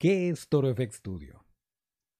¿Qué 0.00 0.28
es 0.28 0.48
Toro 0.48 0.72
FX 0.72 0.98
Studio? 0.98 1.44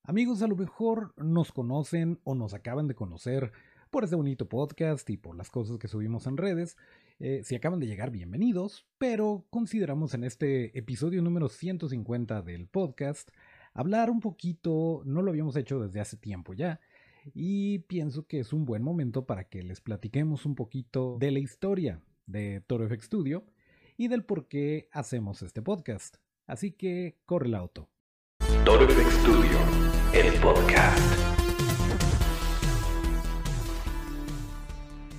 Amigos, 0.02 0.42
a 0.42 0.48
lo 0.48 0.56
mejor 0.56 1.14
nos 1.16 1.52
conocen 1.52 2.18
o 2.24 2.34
nos 2.34 2.52
acaban 2.52 2.88
de 2.88 2.96
conocer 2.96 3.52
por 3.92 4.02
este 4.02 4.16
bonito 4.16 4.48
podcast 4.48 5.08
y 5.10 5.16
por 5.16 5.36
las 5.36 5.48
cosas 5.48 5.78
que 5.78 5.86
subimos 5.86 6.26
en 6.26 6.38
redes. 6.38 6.76
Eh, 7.20 7.42
si 7.44 7.54
acaban 7.54 7.78
de 7.78 7.86
llegar, 7.86 8.10
bienvenidos, 8.10 8.84
pero 8.98 9.46
consideramos 9.50 10.12
en 10.14 10.24
este 10.24 10.76
episodio 10.76 11.22
número 11.22 11.48
150 11.48 12.42
del 12.42 12.66
podcast 12.66 13.30
hablar 13.74 14.10
un 14.10 14.18
poquito, 14.18 15.02
no 15.04 15.22
lo 15.22 15.30
habíamos 15.30 15.54
hecho 15.54 15.78
desde 15.78 16.00
hace 16.00 16.16
tiempo 16.16 16.54
ya, 16.54 16.80
y 17.32 17.78
pienso 17.86 18.26
que 18.26 18.40
es 18.40 18.52
un 18.52 18.64
buen 18.64 18.82
momento 18.82 19.24
para 19.24 19.44
que 19.44 19.62
les 19.62 19.80
platiquemos 19.80 20.46
un 20.46 20.56
poquito 20.56 21.16
de 21.20 21.30
la 21.30 21.38
historia 21.38 22.02
de 22.26 22.60
Toro 22.60 22.88
FX 22.88 23.04
Studio 23.04 23.44
y 23.96 24.08
del 24.08 24.24
por 24.24 24.48
qué 24.48 24.88
hacemos 24.90 25.42
este 25.42 25.62
podcast. 25.62 26.16
Así 26.48 26.72
que 26.72 27.18
corre 27.26 27.46
el 27.46 27.54
auto. 27.54 27.90
Studio, 28.64 29.58
el 30.14 30.32
podcast. 30.40 30.98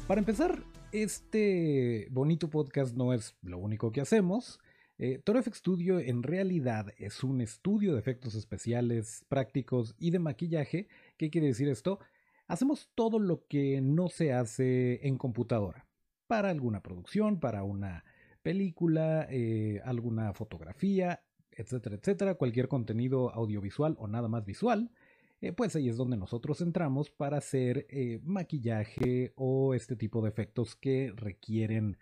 Para 0.07 0.21
empezar, 0.21 0.63
este 0.91 2.07
bonito 2.09 2.49
podcast 2.49 2.95
no 2.95 3.13
es 3.13 3.37
lo 3.43 3.59
único 3.59 3.91
que 3.91 4.01
hacemos. 4.01 4.59
Eh, 4.97 5.21
Toro 5.23 5.43
FX 5.43 5.59
Studio 5.59 5.99
en 5.99 6.23
realidad 6.23 6.93
es 6.97 7.23
un 7.23 7.41
estudio 7.41 7.93
de 7.93 7.99
efectos 7.99 8.33
especiales, 8.33 9.23
prácticos 9.29 9.93
y 9.99 10.09
de 10.09 10.17
maquillaje. 10.17 10.87
¿Qué 11.15 11.29
quiere 11.29 11.45
decir 11.45 11.69
esto? 11.69 11.99
Hacemos 12.47 12.89
todo 12.95 13.19
lo 13.19 13.45
que 13.45 13.81
no 13.81 14.09
se 14.09 14.33
hace 14.33 15.07
en 15.07 15.19
computadora. 15.19 15.85
Para 16.25 16.49
alguna 16.49 16.81
producción, 16.81 17.39
para 17.39 17.61
una 17.61 18.03
película, 18.49 19.27
eh, 19.29 19.79
alguna 19.85 20.33
fotografía, 20.33 21.23
etcétera, 21.51 21.97
etcétera, 21.97 22.33
cualquier 22.33 22.67
contenido 22.67 23.31
audiovisual 23.31 23.95
o 23.99 24.07
nada 24.07 24.27
más 24.27 24.43
visual, 24.43 24.89
eh, 25.39 25.51
pues 25.51 25.75
ahí 25.75 25.87
es 25.87 25.97
donde 25.97 26.17
nosotros 26.17 26.59
entramos 26.61 27.11
para 27.11 27.37
hacer 27.37 27.85
eh, 27.91 28.19
maquillaje 28.23 29.33
o 29.35 29.75
este 29.75 29.95
tipo 29.95 30.23
de 30.23 30.29
efectos 30.29 30.75
que 30.75 31.13
requieren 31.15 31.99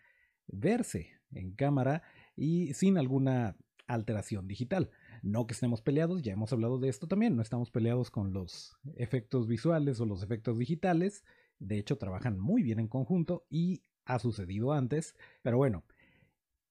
verse 0.48 1.10
en 1.34 1.52
cámara 1.52 2.02
y 2.38 2.74
sin 2.74 2.98
alguna 2.98 3.58
alteración 3.86 4.48
digital. 4.48 4.90
No 5.24 5.48
que 5.48 5.54
estemos 5.54 5.82
peleados, 5.82 6.22
ya 6.22 6.32
hemos 6.32 6.54
hablado 6.54 6.80
de 6.80 6.88
esto 6.88 7.10
también, 7.10 7.36
no 7.36 7.42
estamos 7.42 7.72
peleados 7.72 8.10
con 8.10 8.32
los 8.32 8.78
efectos 8.96 9.50
visuales 9.50 10.00
o 10.00 10.06
los 10.06 10.24
efectos 10.24 10.58
digitales, 10.58 11.26
de 11.60 11.78
hecho 11.78 11.98
trabajan 11.98 12.40
muy 12.40 12.64
bien 12.64 12.80
en 12.80 12.88
conjunto 12.88 13.46
y 13.50 13.84
ha 14.06 14.18
sucedido 14.20 14.72
antes, 14.72 15.14
pero 15.42 15.58
bueno, 15.58 15.84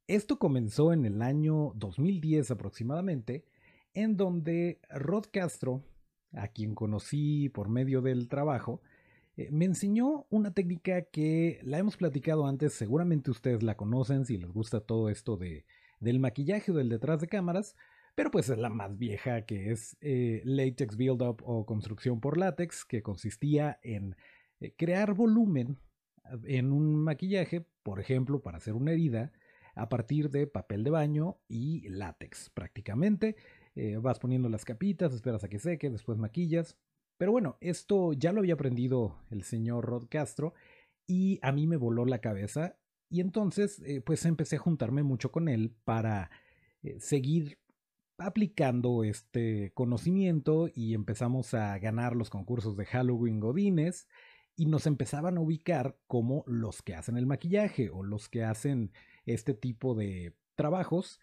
esto 0.09 0.39
comenzó 0.39 0.93
en 0.93 1.05
el 1.05 1.23
año 1.23 1.73
2010 1.75 2.51
aproximadamente, 2.51 3.45
en 3.95 4.17
donde 4.17 4.81
Rod 4.91 5.27
Castro, 5.33 5.83
a 6.33 6.49
quien 6.49 6.75
conocí 6.75 7.49
por 7.49 7.69
medio 7.69 8.03
del 8.03 8.29
trabajo, 8.29 8.83
eh, 9.37 9.49
me 9.51 9.65
enseñó 9.65 10.27
una 10.31 10.55
técnica 10.55 11.03
que 11.03 11.61
la 11.63 11.79
hemos 11.79 11.97
platicado 11.97 12.47
antes, 12.47 12.73
seguramente 12.73 13.31
ustedes 13.31 13.63
la 13.63 13.77
conocen 13.77 14.25
si 14.25 14.37
les 14.37 14.51
gusta 14.51 14.81
todo 14.81 15.11
esto 15.11 15.37
de, 15.37 15.67
del 16.01 16.21
maquillaje 16.21 16.73
o 16.73 16.75
del 16.75 16.89
detrás 16.89 17.21
de 17.21 17.29
cámaras, 17.29 17.75
pero 18.15 18.31
pues 18.31 18.49
es 18.49 18.59
la 18.59 18.71
más 18.71 18.97
vieja 18.97 19.45
que 19.45 19.73
es 19.73 19.97
eh, 20.01 20.41
latex 20.45 20.97
build-up 20.97 21.43
o 21.45 21.67
construcción 21.67 22.21
por 22.21 22.39
látex, 22.39 22.85
que 22.85 23.03
consistía 23.03 23.79
en 23.83 24.17
eh, 24.61 24.75
crear 24.77 25.15
volumen 25.15 25.79
en 26.45 26.73
un 26.73 26.97
maquillaje, 26.97 27.67
por 27.83 28.01
ejemplo, 28.01 28.41
para 28.41 28.57
hacer 28.57 28.75
una 28.75 28.93
herida, 28.93 29.33
a 29.77 29.89
partir 29.89 30.31
de 30.31 30.47
papel 30.47 30.83
de 30.83 30.91
baño 30.91 31.39
y 31.49 31.89
látex 31.89 32.51
prácticamente. 32.51 33.37
Eh, 33.77 33.99
vas 33.99 34.19
poniendo 34.19 34.49
las 34.49 34.65
capitas, 34.65 35.13
esperas 35.13 35.45
a 35.45 35.49
que 35.49 35.59
seque, 35.59 35.91
después 35.91 36.19
maquillas. 36.19 36.77
Pero 37.19 37.31
bueno, 37.31 37.59
esto 37.61 38.13
ya 38.15 38.33
lo 38.33 38.41
había 38.41 38.55
aprendido 38.55 39.17
el 39.31 39.43
señor 39.45 39.85
Rod 39.85 40.09
Castro 40.09 40.55
y 41.07 41.39
a 41.43 41.53
mí 41.53 41.67
me 41.67 41.77
voló 41.77 42.05
la 42.07 42.21
cabeza 42.21 42.79
y 43.09 43.21
entonces 43.21 43.81
eh, 43.87 44.01
pues 44.01 44.25
empecé 44.25 44.57
a 44.57 44.61
juntarme 44.61 45.03
mucho 45.03 45.31
con 45.31 45.49
él 45.49 45.75
para 45.85 46.31
eh, 46.83 46.97
seguir 46.99 47.59
aplicando 48.19 49.05
este 49.05 49.73
conocimiento 49.75 50.69
y 50.75 50.95
empezamos 50.95 51.53
a 51.55 51.79
ganar 51.79 52.17
los 52.17 52.31
concursos 52.31 52.77
de 52.77 52.87
Halloween 52.87 53.41
Godines 53.41 54.09
y 54.57 54.67
nos 54.67 54.87
empezaban 54.87 55.37
a 55.37 55.41
ubicar 55.41 55.99
como 56.07 56.43
los 56.47 56.83
que 56.83 56.95
hacen 56.95 57.19
el 57.19 57.27
maquillaje 57.27 57.91
o 57.91 58.03
los 58.03 58.29
que 58.29 58.43
hacen 58.43 58.93
este 59.35 59.55
tipo 59.55 59.95
de 59.95 60.35
trabajos. 60.55 61.21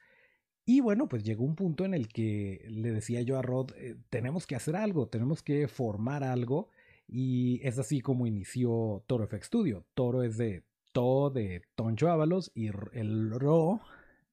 Y 0.65 0.79
bueno, 0.79 1.09
pues 1.09 1.23
llegó 1.23 1.43
un 1.43 1.55
punto 1.55 1.83
en 1.85 1.93
el 1.93 2.07
que 2.07 2.65
le 2.69 2.91
decía 2.91 3.21
yo 3.21 3.37
a 3.37 3.41
Rod, 3.41 3.71
eh, 3.75 3.97
tenemos 4.09 4.47
que 4.47 4.55
hacer 4.55 4.75
algo, 4.75 5.07
tenemos 5.07 5.43
que 5.43 5.67
formar 5.67 6.23
algo. 6.23 6.69
Y 7.07 7.59
es 7.67 7.79
así 7.79 8.01
como 8.01 8.27
inició 8.27 9.03
Toro 9.07 9.27
FX 9.27 9.47
Studio. 9.47 9.85
Toro 9.93 10.23
es 10.23 10.37
de 10.37 10.63
To 10.93 11.31
de 11.31 11.63
Toncho 11.75 12.09
Ábalos 12.09 12.51
y 12.55 12.67
el 12.67 13.31
Ro 13.31 13.81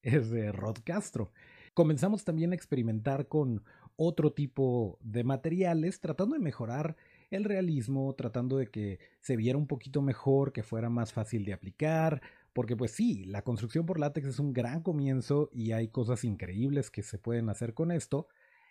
es 0.03 0.31
de 0.31 0.53
Rod 0.53 0.79
Castro. 0.85 1.33
Comenzamos 1.75 2.25
también 2.25 2.53
a 2.53 2.55
experimentar 2.55 3.29
con 3.29 3.65
otro 3.97 4.33
tipo 4.33 4.99
de 5.03 5.25
materiales, 5.25 6.01
tratando 6.01 6.35
de 6.35 6.41
mejorar 6.41 6.97
el 7.31 7.45
realismo, 7.45 8.15
tratando 8.15 8.57
de 8.57 8.69
que 8.69 8.99
se 9.21 9.37
viera 9.37 9.59
un 9.59 9.67
poquito 9.67 10.03
mejor, 10.03 10.53
que 10.53 10.63
fuera 10.63 10.89
más 10.89 11.13
fácil 11.13 11.45
de 11.45 11.53
aplicar, 11.53 12.23
porque 12.53 12.77
pues 12.77 12.93
sí, 12.93 13.25
la 13.25 13.43
construcción 13.43 13.87
por 13.87 13.99
látex 14.01 14.27
es 14.27 14.39
un 14.39 14.53
gran 14.53 14.83
comienzo 14.83 15.51
y 15.53 15.73
hay 15.73 15.89
cosas 15.89 16.25
increíbles 16.25 16.91
que 16.91 17.03
se 17.03 17.19
pueden 17.19 17.49
hacer 17.49 17.75
con 17.75 17.93
esto, 17.93 18.29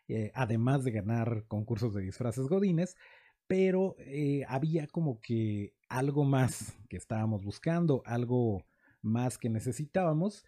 eh, 0.08 0.32
además 0.34 0.84
de 0.84 0.92
ganar 0.92 1.46
concursos 1.48 1.94
de 1.94 2.02
disfraces 2.02 2.48
godines, 2.48 2.98
pero 3.48 3.96
eh, 4.00 4.44
había 4.48 4.88
como 4.88 5.22
que 5.22 5.74
algo 5.88 6.24
más 6.24 6.78
que 6.90 6.98
estábamos 6.98 7.44
buscando, 7.44 8.04
algo 8.06 8.64
más 9.02 9.38
que 9.38 9.50
necesitábamos. 9.50 10.46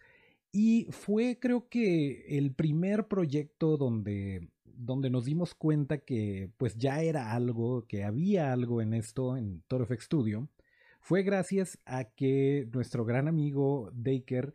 Y 0.52 0.86
fue 0.90 1.38
creo 1.40 1.68
que 1.68 2.38
el 2.38 2.54
primer 2.54 3.08
proyecto 3.08 3.78
donde, 3.78 4.50
donde 4.64 5.08
nos 5.10 5.24
dimos 5.24 5.54
cuenta 5.54 5.98
que 5.98 6.50
pues 6.58 6.76
ya 6.76 7.00
era 7.02 7.32
algo, 7.32 7.86
que 7.86 8.04
había 8.04 8.52
algo 8.52 8.82
en 8.82 8.92
esto 8.92 9.36
en 9.36 9.62
Toro 9.66 9.88
Studio 9.98 10.48
fue 11.02 11.24
gracias 11.24 11.80
a 11.84 12.04
que 12.04 12.68
nuestro 12.72 13.04
gran 13.04 13.26
amigo 13.26 13.90
Daker 13.92 14.54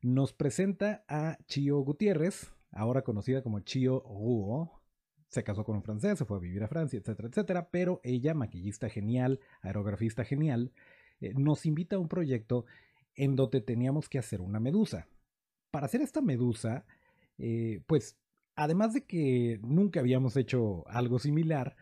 nos 0.00 0.32
presenta 0.32 1.04
a 1.08 1.38
Chio 1.48 1.80
Gutiérrez, 1.80 2.52
ahora 2.70 3.02
conocida 3.02 3.42
como 3.42 3.58
Chio 3.60 4.00
Guo. 4.02 4.80
Se 5.26 5.42
casó 5.42 5.64
con 5.64 5.74
un 5.74 5.82
francés, 5.82 6.16
se 6.16 6.24
fue 6.24 6.36
a 6.36 6.40
vivir 6.40 6.62
a 6.62 6.68
Francia, 6.68 7.00
etcétera, 7.00 7.28
etcétera, 7.28 7.68
pero 7.72 8.00
ella, 8.04 8.32
maquillista 8.32 8.88
genial, 8.88 9.40
aerografista 9.60 10.24
genial, 10.24 10.72
eh, 11.20 11.34
nos 11.34 11.66
invita 11.66 11.96
a 11.96 11.98
un 11.98 12.08
proyecto 12.08 12.64
en 13.16 13.34
donde 13.34 13.60
teníamos 13.60 14.08
que 14.08 14.20
hacer 14.20 14.40
una 14.40 14.60
medusa. 14.60 15.08
Para 15.72 15.86
hacer 15.86 16.00
esta 16.00 16.20
medusa, 16.20 16.86
eh, 17.38 17.82
pues 17.88 18.16
además 18.54 18.94
de 18.94 19.04
que 19.04 19.58
nunca 19.62 19.98
habíamos 19.98 20.36
hecho 20.36 20.86
algo 20.86 21.18
similar, 21.18 21.76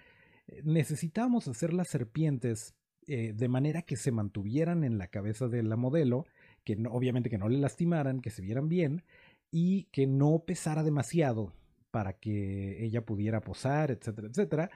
eh, 0.47 0.63
necesitábamos 0.65 1.49
hacer 1.49 1.75
las 1.75 1.89
serpientes 1.89 2.76
eh, 3.07 3.33
de 3.35 3.49
manera 3.49 3.83
que 3.83 3.97
se 3.97 4.13
mantuvieran 4.13 4.85
en 4.85 4.99
la 4.99 5.09
cabeza 5.09 5.49
de 5.49 5.63
la 5.63 5.77
modelo, 5.77 6.27
que 6.65 6.77
obviamente 6.91 7.31
que 7.31 7.39
no 7.39 7.49
le 7.49 7.59
lastimaran, 7.59 8.21
que 8.21 8.31
se 8.31 8.43
vieran 8.43 8.69
bien 8.69 9.05
y 9.51 9.85
que 9.93 10.07
no 10.07 10.45
pesara 10.47 10.83
demasiado 10.83 11.53
para 11.91 12.15
que 12.15 12.85
ella 12.85 13.05
pudiera 13.05 13.41
posar, 13.41 13.91
etcétera, 13.91 14.29
etcétera. 14.29 14.71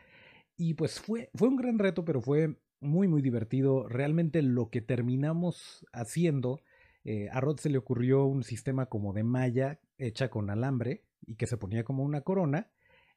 Y 0.57 0.75
pues 0.75 1.01
fue, 1.01 1.31
fue 1.35 1.49
un 1.49 1.57
gran 1.57 1.79
reto, 1.79 2.05
pero 2.05 2.21
fue 2.21 2.57
muy, 2.81 3.09
muy 3.09 3.23
divertido. 3.23 3.89
Realmente 3.89 4.43
lo 4.43 4.71
que 4.71 4.81
terminamos 4.81 5.87
haciendo, 5.93 6.61
eh, 7.05 7.29
a 7.31 7.41
Rod 7.41 7.59
se 7.59 7.71
le 7.71 7.79
ocurrió 7.79 8.25
un 8.25 8.43
sistema 8.43 8.87
como 8.87 9.13
de 9.13 9.25
malla 9.25 9.81
hecha 9.99 10.31
con 10.31 10.51
alambre 10.51 11.05
y 11.27 11.37
que 11.37 11.47
se 11.47 11.57
ponía 11.57 11.85
como 11.85 12.05
una 12.05 12.23
corona, 12.23 12.71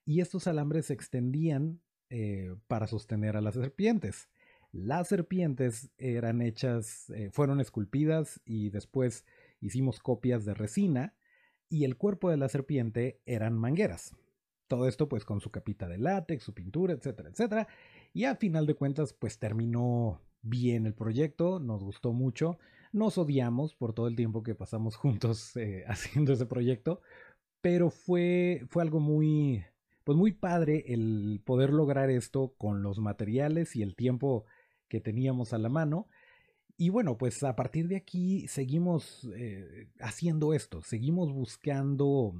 y 0.06 0.20
estos 0.20 0.48
alambres 0.48 0.88
se 0.88 0.94
extendían 0.94 1.80
eh, 2.10 2.54
para 2.68 2.88
sostener 2.88 3.38
a 3.38 3.42
las 3.42 3.56
serpientes. 3.56 4.30
Las 4.74 5.10
serpientes 5.10 5.92
eran 6.00 6.42
hechas, 6.42 7.08
eh, 7.12 7.30
fueron 7.32 7.62
esculpidas 7.62 8.42
y 8.44 8.72
después 8.72 9.24
hicimos 9.62 10.00
copias 10.00 10.46
de 10.46 10.56
resina 10.56 11.14
y 11.70 11.84
el 11.84 11.96
cuerpo 11.96 12.32
de 12.32 12.38
la 12.38 12.50
serpiente 12.50 13.22
eran 13.28 13.56
mangueras. 13.56 14.16
Todo 14.68 14.88
esto 14.88 15.08
pues 15.08 15.26
con 15.26 15.42
su 15.42 15.52
capita 15.52 15.88
de 15.88 16.00
látex, 16.00 16.44
su 16.44 16.56
pintura, 16.56 16.94
etcétera, 16.94 17.30
etcétera. 17.30 17.68
Y 18.14 18.26
a 18.26 18.36
final 18.36 18.66
de 18.66 18.74
cuentas 18.74 19.14
pues 19.14 19.38
terminó 19.38 20.20
bien 20.42 20.88
el 20.88 20.96
proyecto, 20.96 21.60
nos 21.60 21.84
gustó 21.84 22.12
mucho, 22.12 22.58
nos 22.92 23.20
odiamos 23.20 23.76
por 23.76 23.94
todo 23.94 24.08
el 24.08 24.16
tiempo 24.16 24.42
que 24.42 24.56
pasamos 24.56 24.96
juntos 24.98 25.56
eh, 25.56 25.84
haciendo 25.88 26.34
ese 26.34 26.48
proyecto, 26.48 27.00
pero 27.62 27.92
fue, 27.92 28.66
fue 28.70 28.82
algo 28.82 29.00
muy, 29.00 29.64
pues 30.04 30.18
muy 30.18 30.32
padre 30.32 30.84
el 30.88 31.44
poder 31.46 31.70
lograr 31.70 32.10
esto 32.10 32.56
con 32.58 32.82
los 32.82 32.98
materiales 32.98 33.76
y 33.76 33.84
el 33.84 33.96
tiempo 33.96 34.46
que 34.94 35.02
teníamos 35.02 35.54
a 35.54 35.58
la 35.58 35.70
mano. 35.70 36.08
Y 36.78 36.90
bueno, 36.90 37.18
pues 37.18 37.42
a 37.42 37.56
partir 37.56 37.88
de 37.88 37.96
aquí 37.96 38.48
seguimos 38.48 39.28
eh, 39.36 39.88
haciendo 40.00 40.54
esto, 40.54 40.84
seguimos 40.84 41.32
buscando 41.32 42.36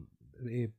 eh, 0.48 0.72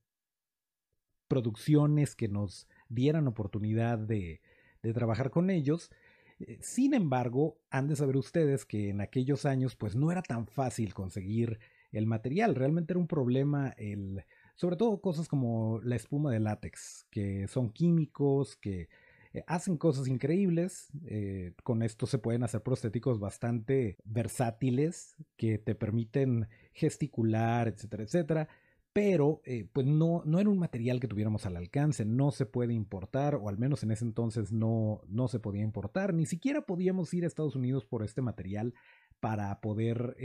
producciones 1.27 2.15
que 2.15 2.29
nos 2.29 2.69
dieran 2.89 3.27
oportunidad 3.27 3.99
de, 3.99 4.41
de 4.85 4.93
trabajar 4.93 5.33
con 5.33 5.51
ellos. 5.51 5.91
Eh, 6.39 6.59
sin 6.63 6.95
embargo, 6.95 7.59
han 7.71 7.89
de 7.89 7.97
saber 7.97 8.17
ustedes 8.17 8.65
que 8.65 8.91
en 8.91 9.01
aquellos 9.01 9.45
años 9.45 9.75
pues 9.75 9.97
no 9.97 10.13
era 10.13 10.23
tan 10.23 10.47
fácil 10.47 10.95
conseguir 10.95 11.59
el 11.91 12.07
material. 12.07 12.55
Realmente 12.55 12.93
era 12.93 13.01
un 13.01 13.09
problema 13.09 13.75
el, 13.79 14.25
sobre 14.55 14.77
todo 14.77 15.01
cosas 15.01 15.27
como 15.27 15.81
la 15.83 15.97
espuma 15.97 16.31
de 16.31 16.39
látex, 16.39 17.09
que 17.11 17.49
son 17.49 17.73
químicos, 17.73 18.55
que 18.55 18.89
eh, 19.35 19.43
hacen 19.49 19.77
cosas 19.77 20.07
increíbles. 20.07 20.89
Eh, 21.07 21.53
con 21.65 21.83
esto 21.83 22.07
se 22.07 22.19
pueden 22.19 22.45
hacer 22.45 22.63
prostéticos 22.63 23.19
bastante 23.19 23.99
versátiles 24.05 25.17
que 25.37 25.59
te 25.59 25.75
permiten 25.75 26.49
gesticular, 26.73 27.69
etcétera, 27.69 28.05
etcétera 28.05 28.49
pero 28.93 29.43
eh, 29.45 29.69
pues 29.73 29.89
no, 29.89 30.23
no 30.25 30.39
era 30.39 30.49
un 30.49 30.61
material 30.61 31.01
que 31.01 31.09
tuviéramos 31.09 31.47
al 31.47 31.57
alcance, 31.57 32.05
no 32.05 32.31
se 32.31 32.47
puede 32.47 32.75
importar, 32.75 33.35
o 33.35 33.49
al 33.49 33.59
menos 33.59 33.83
en 33.83 33.91
ese 33.91 34.05
entonces 34.05 34.53
no, 34.53 35.01
no 35.09 35.27
se 35.27 35.41
podía 35.41 35.65
importar, 35.65 36.15
ni 36.15 36.27
siquiera 36.27 36.61
podíamos 36.61 37.13
ir 37.13 37.25
a 37.25 37.27
Estados 37.27 37.57
Unidos 37.57 37.87
por 37.87 38.05
este 38.05 38.23
material 38.23 38.73
para 39.19 39.61
poder 39.61 40.17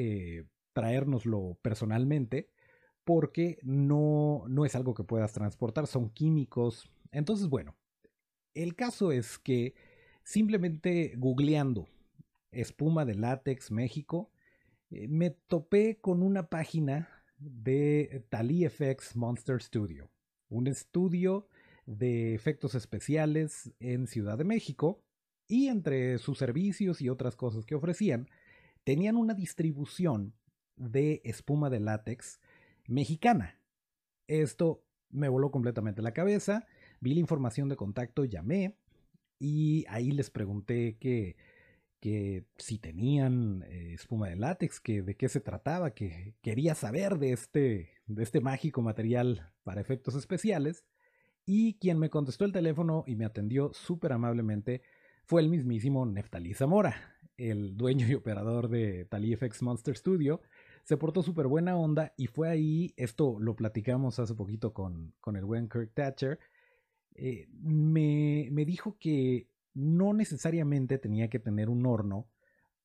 traérnoslo 0.73 1.57
personalmente, 1.63 2.51
porque 3.03 3.57
no, 3.63 4.44
no 4.47 4.65
es 4.65 4.75
algo 4.75 4.94
que 4.94 5.03
puedas 5.03 5.33
transportar, 5.33 5.88
son 5.88 6.11
químicos. 6.11 6.91
Entonces, 7.11 7.47
bueno, 7.47 7.75
el 8.53 8.75
caso 8.75 9.11
es 9.11 9.37
que 9.37 9.75
simplemente 10.23 11.13
googleando 11.17 11.87
espuma 12.51 13.05
de 13.05 13.15
látex 13.15 13.71
México, 13.71 14.31
eh, 14.91 15.07
me 15.07 15.29
topé 15.29 15.99
con 15.99 16.23
una 16.23 16.49
página 16.49 17.09
de 17.37 18.25
Tali 18.29 18.67
FX 18.67 19.15
Monster 19.15 19.61
Studio, 19.61 20.09
un 20.49 20.67
estudio 20.67 21.47
de 21.85 22.35
efectos 22.35 22.75
especiales 22.75 23.71
en 23.79 24.07
Ciudad 24.07 24.37
de 24.37 24.43
México 24.43 25.01
y 25.47 25.67
entre 25.67 26.17
sus 26.19 26.37
servicios 26.37 27.01
y 27.01 27.09
otras 27.09 27.35
cosas 27.35 27.65
que 27.65 27.75
ofrecían, 27.75 28.29
tenían 28.83 29.15
una 29.15 29.33
distribución 29.33 30.33
de 30.75 31.21
espuma 31.23 31.69
de 31.69 31.79
látex 31.79 32.39
mexicana. 32.87 33.59
Esto 34.27 34.83
me 35.09 35.29
voló 35.29 35.51
completamente 35.51 36.01
la 36.01 36.13
cabeza, 36.13 36.67
vi 36.99 37.13
la 37.13 37.19
información 37.19 37.69
de 37.69 37.75
contacto, 37.75 38.25
llamé 38.25 38.75
y 39.39 39.85
ahí 39.87 40.11
les 40.11 40.29
pregunté 40.29 40.97
que 40.99 41.35
que 41.99 42.45
si 42.57 42.77
tenían 42.77 43.63
eh, 43.67 43.93
espuma 43.93 44.29
de 44.29 44.35
látex, 44.35 44.79
que 44.79 45.01
de 45.01 45.15
qué 45.15 45.29
se 45.29 45.41
trataba, 45.41 45.91
que 45.91 46.35
quería 46.41 46.75
saber 46.75 47.17
de 47.19 47.33
este, 47.33 47.89
de 48.07 48.23
este 48.23 48.41
mágico 48.41 48.81
material 48.81 49.51
para 49.63 49.81
efectos 49.81 50.15
especiales. 50.15 50.85
Y 51.45 51.75
quien 51.75 51.99
me 51.99 52.09
contestó 52.09 52.45
el 52.45 52.51
teléfono 52.51 53.03
y 53.07 53.15
me 53.15 53.25
atendió 53.25 53.73
súper 53.73 54.13
amablemente 54.13 54.81
fue 55.25 55.41
el 55.41 55.49
mismísimo 55.49 56.05
Neftali 56.05 56.53
Zamora, 56.53 57.17
el 57.37 57.75
dueño 57.75 58.07
y 58.07 58.13
operador 58.13 58.69
de 58.69 59.05
TaliFX 59.05 59.61
Monster 59.63 59.97
Studio. 59.97 60.41
Se 60.83 60.97
portó 60.97 61.21
súper 61.21 61.47
buena 61.47 61.75
onda 61.75 62.13
y 62.17 62.27
fue 62.27 62.49
ahí, 62.49 62.93
esto 62.97 63.37
lo 63.39 63.55
platicamos 63.55 64.19
hace 64.19 64.35
poquito 64.35 64.73
con, 64.73 65.13
con 65.19 65.35
el 65.35 65.45
buen 65.45 65.69
Kirk 65.69 65.93
Thatcher, 65.93 66.39
eh, 67.21 67.48
me, 67.62 68.50
me 68.51 68.66
dijo 68.66 68.98
que 69.00 69.48
no 69.74 70.13
necesariamente 70.13 70.98
tenía 70.98 71.30
que 71.30 71.39
tener 71.39 71.69
un 71.69 71.86
horno 71.86 72.27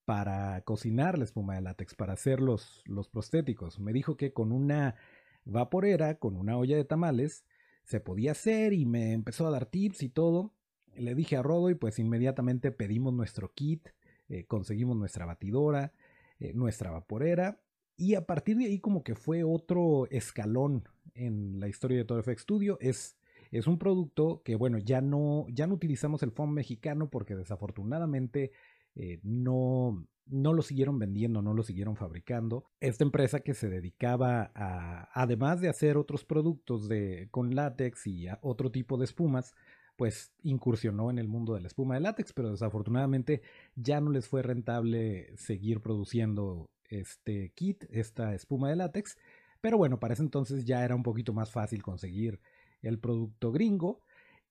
para 0.05 0.61
cocinar 0.63 1.19
la 1.19 1.25
espuma 1.25 1.55
de 1.55 1.63
látex, 1.63 1.95
para 1.95 2.13
hacer 2.13 2.41
los, 2.41 2.83
los 2.87 3.09
prostéticos. 3.09 3.81
Me 3.81 3.93
dijo 3.93 4.17
que 4.17 4.33
con 4.33 4.53
una 4.53 4.97
vaporera, 5.45 6.19
con 6.19 6.37
una 6.37 6.57
olla 6.57 6.77
de 6.77 6.85
tamales, 6.85 7.45
se 7.85 8.01
podía 8.01 8.33
hacer 8.33 8.73
y 8.73 8.87
me 8.87 9.13
empezó 9.13 9.47
a 9.47 9.51
dar 9.51 9.67
tips 9.67 10.03
y 10.03 10.09
todo. 10.09 10.53
Le 10.95 11.15
dije 11.15 11.37
a 11.37 11.43
Rodo 11.43 11.71
y 11.71 11.75
pues 11.75 11.99
inmediatamente 11.99 12.71
pedimos 12.71 13.13
nuestro 13.13 13.53
kit, 13.53 13.89
eh, 14.29 14.45
conseguimos 14.47 14.97
nuestra 14.97 15.27
batidora, 15.27 15.93
eh, 16.39 16.53
nuestra 16.55 16.91
vaporera 16.91 17.61
y 17.97 18.15
a 18.15 18.27
partir 18.27 18.57
de 18.57 18.67
ahí 18.67 18.79
como 18.81 19.03
que 19.03 19.15
fue 19.15 19.45
otro 19.45 20.07
escalón 20.11 20.89
en 21.15 21.61
la 21.61 21.69
historia 21.69 21.99
de 21.99 22.05
Todo 22.05 22.23
FX 22.23 22.43
Studio. 22.43 22.79
Es 22.81 23.17
es 23.55 23.69
un 23.69 23.79
producto 23.79 24.43
que, 24.45 24.57
bueno, 24.57 24.79
ya 24.79 25.01
no, 25.01 25.47
ya 25.49 25.69
no 25.69 25.75
utilizamos 25.75 26.25
el 26.25 26.33
foam 26.33 26.51
mexicano 26.51 27.09
porque 27.09 27.37
desafortunadamente 27.37 28.51
eh, 28.97 29.21
no, 29.23 30.09
no 30.27 30.53
lo 30.53 30.61
siguieron 30.61 30.99
vendiendo, 30.99 31.41
no 31.41 31.55
lo 31.55 31.63
siguieron 31.63 31.95
fabricando. 31.95 32.65
Esta 32.81 33.05
empresa 33.05 33.41
que 33.41 33.55
se 33.55 33.69
dedicaba 33.69 34.51
a, 34.57 35.09
además 35.15 35.61
de 35.61 35.69
hacer 35.69 35.97
otros 35.97 36.25
productos 36.25 36.89
de, 36.89 37.29
con 37.31 37.55
látex 37.55 38.09
y 38.09 38.27
otro 38.43 38.73
tipo 38.73 38.99
de 38.99 39.05
espumas, 39.05 39.55
pues 39.95 40.33
incursionó 40.43 41.09
en 41.11 41.21
el 41.21 41.29
mundo 41.29 41.55
de 41.55 41.61
la 41.61 41.69
espuma 41.69 41.95
de 41.95 42.01
látex, 42.01 42.33
pero 42.33 42.51
desafortunadamente 42.51 43.43
ya 43.77 44.01
no 44.01 44.11
les 44.11 44.27
fue 44.27 44.43
rentable 44.43 45.33
seguir 45.37 45.81
produciendo 45.81 46.71
este 46.89 47.53
kit, 47.55 47.85
esta 47.91 48.35
espuma 48.35 48.69
de 48.69 48.75
látex. 48.75 49.17
Pero 49.61 49.79
bueno, 49.79 50.01
para 50.01 50.15
ese 50.15 50.25
entonces 50.25 50.65
ya 50.65 50.85
era 50.85 50.97
un 50.97 51.05
poquito 51.05 51.33
más 51.33 51.53
fácil 51.53 51.85
conseguir 51.85 52.41
el 52.85 52.99
producto 52.99 53.53
gringo. 53.53 54.01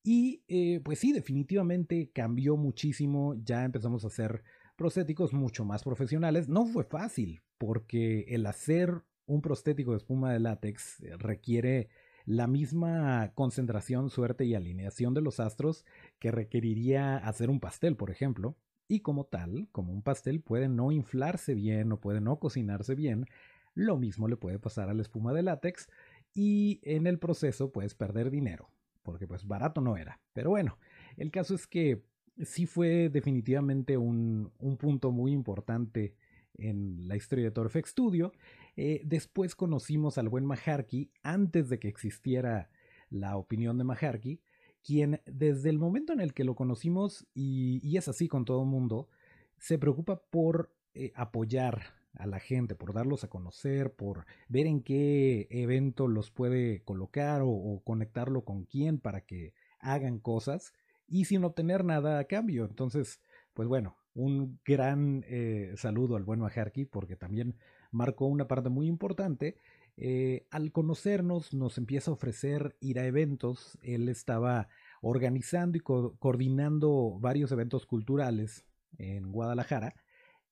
Y 0.03 0.43
eh, 0.47 0.81
pues 0.83 0.99
sí, 0.99 1.13
definitivamente 1.13 2.11
cambió 2.13 2.57
muchísimo. 2.57 3.35
Ya 3.43 3.63
empezamos 3.63 4.03
a 4.03 4.07
hacer 4.07 4.43
prostéticos 4.75 5.33
mucho 5.33 5.63
más 5.65 5.83
profesionales. 5.83 6.49
No 6.49 6.65
fue 6.65 6.83
fácil, 6.83 7.41
porque 7.57 8.25
el 8.29 8.45
hacer 8.45 9.03
un 9.25 9.41
prostético 9.41 9.91
de 9.91 9.97
espuma 9.97 10.33
de 10.33 10.39
látex 10.39 11.01
eh, 11.01 11.15
requiere 11.17 11.89
la 12.25 12.47
misma 12.47 13.31
concentración, 13.35 14.09
suerte 14.09 14.45
y 14.45 14.55
alineación 14.55 15.13
de 15.13 15.21
los 15.21 15.39
astros 15.39 15.85
que 16.19 16.31
requeriría 16.31 17.17
hacer 17.17 17.49
un 17.49 17.59
pastel, 17.59 17.95
por 17.95 18.11
ejemplo. 18.11 18.55
Y 18.87 18.99
como 18.99 19.25
tal, 19.25 19.67
como 19.71 19.93
un 19.93 20.03
pastel 20.03 20.41
puede 20.41 20.67
no 20.67 20.91
inflarse 20.91 21.53
bien 21.53 21.91
o 21.91 21.99
puede 21.99 22.21
no 22.21 22.39
cocinarse 22.39 22.95
bien, 22.95 23.25
lo 23.75 23.97
mismo 23.97 24.27
le 24.27 24.37
puede 24.37 24.59
pasar 24.59 24.89
a 24.89 24.93
la 24.93 25.01
espuma 25.01 25.33
de 25.33 25.43
látex 25.43 25.87
y 26.33 26.79
en 26.83 27.07
el 27.07 27.19
proceso 27.19 27.71
puedes 27.71 27.95
perder 27.95 28.29
dinero, 28.29 28.69
porque 29.03 29.27
pues 29.27 29.45
barato 29.47 29.81
no 29.81 29.97
era. 29.97 30.19
Pero 30.33 30.49
bueno, 30.51 30.77
el 31.17 31.31
caso 31.31 31.55
es 31.55 31.67
que 31.67 32.03
sí 32.41 32.65
fue 32.65 33.09
definitivamente 33.09 33.97
un, 33.97 34.51
punto 34.79 35.11
muy 35.11 35.31
importante 35.31 36.15
en 36.55 37.07
la 37.07 37.15
historia 37.15 37.45
de 37.45 37.51
Torfex 37.51 37.89
Studio. 37.89 38.31
Eh, 38.75 39.01
después 39.05 39.55
conocimos 39.55 40.17
al 40.17 40.29
buen 40.29 40.45
Maharky 40.45 41.11
antes 41.21 41.69
de 41.69 41.79
que 41.79 41.87
existiera 41.87 42.69
la 43.09 43.37
opinión 43.37 43.77
de 43.77 43.83
Maharky, 43.83 44.41
quien 44.83 45.21
desde 45.25 45.69
el 45.69 45.77
momento 45.77 46.13
en 46.13 46.19
el 46.19 46.33
que 46.33 46.43
lo 46.43 46.55
conocimos, 46.55 47.27
y, 47.33 47.95
es 47.95 48.07
así 48.07 48.27
con 48.27 48.45
todo 48.45 48.65
mundo, 48.65 49.07
se 49.59 49.77
preocupa 49.77 50.21
por 50.29 50.73
eh, 50.95 51.11
apoyar 51.15 52.02
a 52.13 52.27
la 52.27 52.39
gente, 52.39 52.75
por 52.75 52.93
darlos 52.93 53.23
a 53.23 53.29
conocer, 53.29 53.93
por 53.93 54.25
ver 54.47 54.67
en 54.67 54.81
qué 54.81 55.47
evento 55.49 56.07
los 56.07 56.31
puede 56.31 56.83
colocar 56.83 57.41
o, 57.43 57.81
conectarlo 57.83 58.43
con 58.45 58.65
quién 58.65 58.99
para 58.99 59.21
que 59.21 59.53
hagan 59.79 60.19
cosas 60.19 60.73
y 61.07 61.25
sin 61.25 61.43
obtener 61.43 61.83
nada 61.83 62.19
a 62.19 62.25
cambio. 62.25 62.65
Entonces, 62.65 63.19
pues 63.53 63.67
bueno, 63.67 63.97
un 64.13 64.59
gran 64.65 65.23
eh, 65.27 65.73
saludo 65.75 66.15
al 66.15 66.23
buen 66.23 66.39
Majarki 66.39 66.85
porque 66.85 67.15
también 67.15 67.55
marcó 67.91 68.27
una 68.27 68.47
parte 68.47 68.69
muy 68.69 68.87
importante. 68.87 69.57
Eh, 69.97 70.47
al 70.49 70.71
conocernos 70.71 71.53
nos 71.53 71.77
empieza 71.77 72.11
a 72.11 72.13
ofrecer 72.13 72.75
ir 72.79 72.99
a 72.99 73.05
eventos. 73.05 73.77
Él 73.81 74.07
estaba 74.09 74.69
organizando 75.01 75.77
y 75.77 75.81
coordinando 75.81 77.17
varios 77.19 77.51
eventos 77.51 77.85
culturales 77.85 78.65
en 78.97 79.31
Guadalajara 79.31 79.95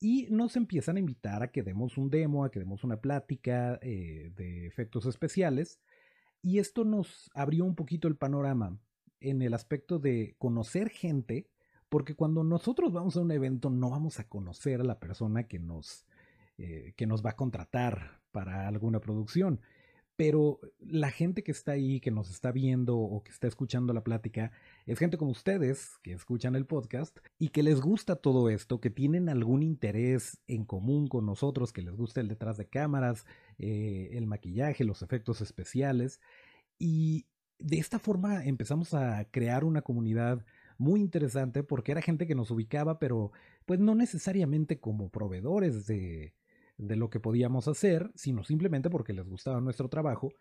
y 0.03 0.27
nos 0.31 0.55
empiezan 0.55 0.97
a 0.97 0.99
invitar 0.99 1.43
a 1.43 1.51
que 1.51 1.61
demos 1.61 1.95
un 1.95 2.09
demo, 2.09 2.43
a 2.43 2.49
que 2.49 2.59
demos 2.59 2.83
una 2.83 2.99
plática 2.99 3.79
eh, 3.83 4.33
de 4.35 4.65
efectos 4.65 5.05
especiales. 5.05 5.79
Y 6.41 6.57
esto 6.57 6.83
nos 6.83 7.29
abrió 7.35 7.65
un 7.65 7.75
poquito 7.75 8.07
el 8.07 8.17
panorama 8.17 8.79
en 9.19 9.43
el 9.43 9.53
aspecto 9.53 9.99
de 9.99 10.35
conocer 10.39 10.89
gente, 10.89 11.47
porque 11.87 12.15
cuando 12.15 12.43
nosotros 12.43 12.91
vamos 12.91 13.15
a 13.15 13.21
un 13.21 13.31
evento 13.31 13.69
no 13.69 13.91
vamos 13.91 14.19
a 14.19 14.27
conocer 14.27 14.81
a 14.81 14.85
la 14.85 14.99
persona 14.99 15.43
que 15.43 15.59
nos, 15.59 16.07
eh, 16.57 16.93
que 16.97 17.05
nos 17.05 17.23
va 17.23 17.31
a 17.31 17.35
contratar 17.35 18.21
para 18.31 18.67
alguna 18.67 19.01
producción 19.01 19.61
pero 20.21 20.59
la 20.79 21.09
gente 21.09 21.41
que 21.41 21.51
está 21.51 21.71
ahí, 21.71 21.99
que 21.99 22.11
nos 22.11 22.29
está 22.29 22.51
viendo 22.51 22.95
o 22.95 23.23
que 23.23 23.31
está 23.31 23.47
escuchando 23.47 23.91
la 23.91 24.03
plática, 24.03 24.51
es 24.85 24.99
gente 24.99 25.17
como 25.17 25.31
ustedes 25.31 25.97
que 26.03 26.13
escuchan 26.13 26.53
el 26.53 26.67
podcast 26.67 27.17
y 27.39 27.47
que 27.47 27.63
les 27.63 27.81
gusta 27.81 28.15
todo 28.15 28.47
esto, 28.47 28.79
que 28.79 28.91
tienen 28.91 29.29
algún 29.29 29.63
interés 29.63 30.39
en 30.45 30.63
común 30.63 31.07
con 31.07 31.25
nosotros, 31.25 31.73
que 31.73 31.81
les 31.81 31.95
gusta 31.95 32.21
el 32.21 32.27
detrás 32.27 32.57
de 32.57 32.67
cámaras, 32.67 33.25
eh, 33.57 34.09
el 34.11 34.27
maquillaje, 34.27 34.83
los 34.83 35.01
efectos 35.01 35.41
especiales. 35.41 36.21
Y 36.77 37.25
de 37.57 37.79
esta 37.79 37.97
forma 37.97 38.45
empezamos 38.45 38.93
a 38.93 39.25
crear 39.31 39.63
una 39.63 39.81
comunidad 39.81 40.45
muy 40.77 40.99
interesante 41.01 41.63
porque 41.63 41.93
era 41.93 42.03
gente 42.03 42.27
que 42.27 42.35
nos 42.35 42.51
ubicaba, 42.51 42.99
pero 42.99 43.31
pues 43.65 43.79
no 43.79 43.95
necesariamente 43.95 44.79
como 44.79 45.09
proveedores 45.09 45.87
de, 45.87 46.35
de 46.81 46.95
lo 46.95 47.09
que 47.09 47.19
podíamos 47.19 47.67
hacer, 47.67 48.11
sino 48.15 48.43
simplemente 48.43 48.89
porque 48.89 49.13
les 49.13 49.27
gustaba 49.27 49.61
nuestro 49.61 49.87
trabajo. 49.87 50.33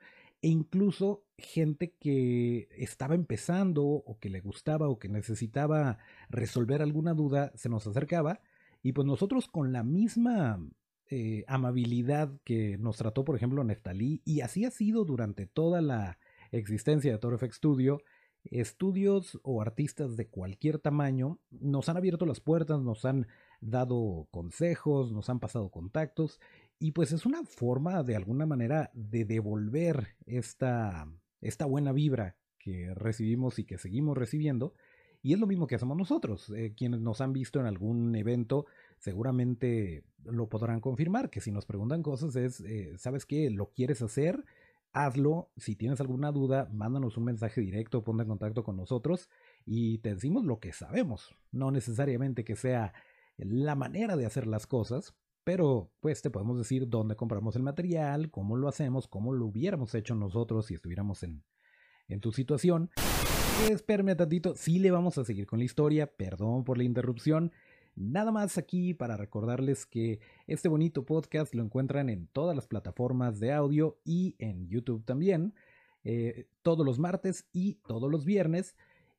e 0.43 0.49
incluso 0.49 1.23
gente 1.37 1.95
que 2.01 2.69
estaba 2.79 3.15
empezando 3.15 3.85
o 3.85 4.19
que 4.19 4.31
le 4.31 4.41
gustaba 4.41 4.89
o 4.89 4.99
que 4.99 5.09
necesitaba 5.11 5.99
resolver 6.31 6.81
alguna 6.81 7.13
duda 7.13 7.53
se 7.57 7.69
nos 7.69 7.87
acercaba 7.87 8.41
y 8.83 8.93
pues 8.93 9.07
nosotros 9.07 9.49
con 9.49 9.73
la 9.73 9.83
misma 9.83 10.59
eh, 11.11 11.45
amabilidad 11.47 12.33
que 12.45 12.79
nos 12.79 12.97
trató 12.97 13.23
por 13.23 13.37
ejemplo 13.37 13.65
Neftalí 13.65 14.23
y 14.25 14.41
así 14.41 14.65
ha 14.65 14.71
sido 14.71 15.05
durante 15.05 15.47
toda 15.47 15.83
la 15.83 16.19
existencia 16.53 17.13
de 17.13 17.19
ToroFX 17.19 17.57
Studio, 17.57 18.01
estudios 18.45 19.39
o 19.43 19.61
artistas 19.61 20.17
de 20.17 20.29
cualquier 20.29 20.79
tamaño 20.79 21.39
nos 21.51 21.91
han 21.91 21.99
abierto 21.99 22.25
las 22.25 22.41
puertas, 22.41 22.81
nos 22.81 23.05
han 23.05 23.27
dado 23.61 24.29
consejos, 24.31 25.13
nos 25.13 25.29
han 25.31 25.41
pasado 25.41 25.71
contactos 25.71 26.41
y 26.79 26.93
pues 26.93 27.13
es 27.13 27.27
una 27.27 27.45
forma 27.45 28.03
de 28.03 28.17
alguna 28.17 28.47
manera 28.47 28.91
de 28.95 29.25
devolver 29.25 30.17
esta, 30.27 31.07
esta 31.41 31.67
buena 31.67 31.93
vibra 31.93 32.37
que 32.59 32.95
recibimos 32.95 33.59
y 33.59 33.65
que 33.65 33.79
seguimos 33.79 34.17
recibiendo. 34.17 34.75
Y 35.23 35.35
es 35.35 35.39
lo 35.39 35.47
mismo 35.47 35.67
que 35.67 35.75
hacemos 35.75 35.97
nosotros. 35.97 36.49
Eh, 36.51 36.73
quienes 36.75 37.01
nos 37.01 37.21
han 37.21 37.35
visto 37.35 37.61
en 37.61 37.67
algún 37.67 38.15
evento 38.17 38.65
seguramente 38.99 40.05
lo 40.25 40.49
podrán 40.49 40.81
confirmar, 40.81 41.31
que 41.31 41.41
si 41.41 41.51
nos 41.51 41.67
preguntan 41.67 42.03
cosas 42.03 42.37
es, 42.37 42.61
eh, 42.61 42.95
¿sabes 42.97 43.27
qué? 43.27 43.51
¿Lo 43.51 43.71
quieres 43.71 44.01
hacer? 44.01 44.45
Hazlo. 44.93 45.51
Si 45.57 45.77
tienes 45.77 46.01
alguna 46.01 46.33
duda, 46.33 46.69
mándanos 46.73 47.17
un 47.17 47.25
mensaje 47.25 47.61
directo, 47.61 48.03
ponte 48.03 48.23
en 48.23 48.29
contacto 48.29 48.65
con 48.65 48.77
nosotros 48.77 49.29
y 49.67 49.99
te 49.99 50.15
decimos 50.15 50.45
lo 50.45 50.61
que 50.61 50.73
sabemos. 50.73 51.35
No 51.53 51.71
necesariamente 51.71 52.45
que 52.45 52.57
sea 52.57 52.95
la 53.45 53.75
manera 53.75 54.17
de 54.17 54.27
hacer 54.27 54.47
las 54.47 54.67
cosas, 54.67 55.15
pero 55.45 55.91
pues 56.01 56.23
te 56.23 56.31
podemos 56.31 56.59
decir 56.59 56.89
dónde 56.89 57.17
compramos 57.17 57.57
el 57.57 57.63
material, 57.63 58.31
cómo 58.31 58.57
lo 58.57 58.69
hacemos, 58.69 59.09
cómo 59.09 59.33
lo 59.33 59.47
hubiéramos 59.47 59.95
hecho 59.95 60.15
nosotros 60.15 60.67
si 60.67 60.75
estuviéramos 60.75 61.23
en, 61.23 61.43
en 62.09 62.21
tu 62.21 62.33
situación. 62.33 62.91
Espérame 63.69 64.17
tantito, 64.17 64.55
sí 64.55 64.79
le 64.79 64.91
vamos 64.91 65.19
a 65.19 65.25
seguir 65.25 65.47
con 65.47 65.59
la 65.59 65.65
historia, 65.65 66.07
perdón 66.07 66.65
por 66.65 66.79
la 66.79 66.85
interrupción. 66.85 67.53
Nada 67.95 68.33
más 68.33 68.57
aquí 68.57 68.95
para 68.95 69.17
recordarles 69.17 69.85
que 69.85 70.21
este 70.47 70.69
bonito 70.69 71.05
podcast 71.05 71.55
lo 71.55 71.63
encuentran 71.63 72.09
en 72.09 72.29
todas 72.29 72.57
las 72.57 72.67
plataformas 72.67 73.41
de 73.41 73.53
audio 73.53 73.99
y 74.05 74.37
en 74.39 74.69
YouTube 74.69 75.05
también, 75.05 75.55
eh, 76.05 76.47
todos 76.63 76.87
los 76.87 76.99
martes 76.99 77.47
y 77.53 77.75
todos 77.87 78.11
los 78.11 78.25
viernes. 78.25 78.77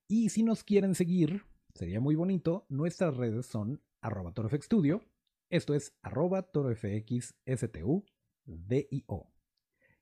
Y 0.07 0.29
si 0.29 0.43
nos 0.43 0.63
quieren 0.63 0.95
seguir, 0.95 1.43
sería 1.75 1.99
muy 1.99 2.15
bonito, 2.15 2.65
nuestras 2.69 3.17
redes 3.17 3.45
son 3.45 3.81
arroba 4.01 4.33
Studio, 4.61 5.01
esto 5.49 5.73
es 5.73 5.95
arroba 6.01 6.41
torofxstudio. 6.43 8.03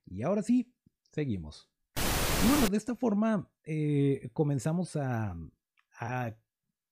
Y 0.06 0.22
ahora 0.22 0.42
sí, 0.42 0.74
seguimos. 1.12 1.68
bueno, 2.48 2.68
de 2.68 2.76
esta 2.76 2.94
forma 2.96 3.50
eh, 3.64 4.30
comenzamos 4.32 4.96
a, 4.96 5.36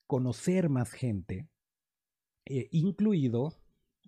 conocer 0.06 0.68
más 0.68 0.92
gente, 0.92 1.48
eh, 2.46 2.68
incluido, 2.72 3.52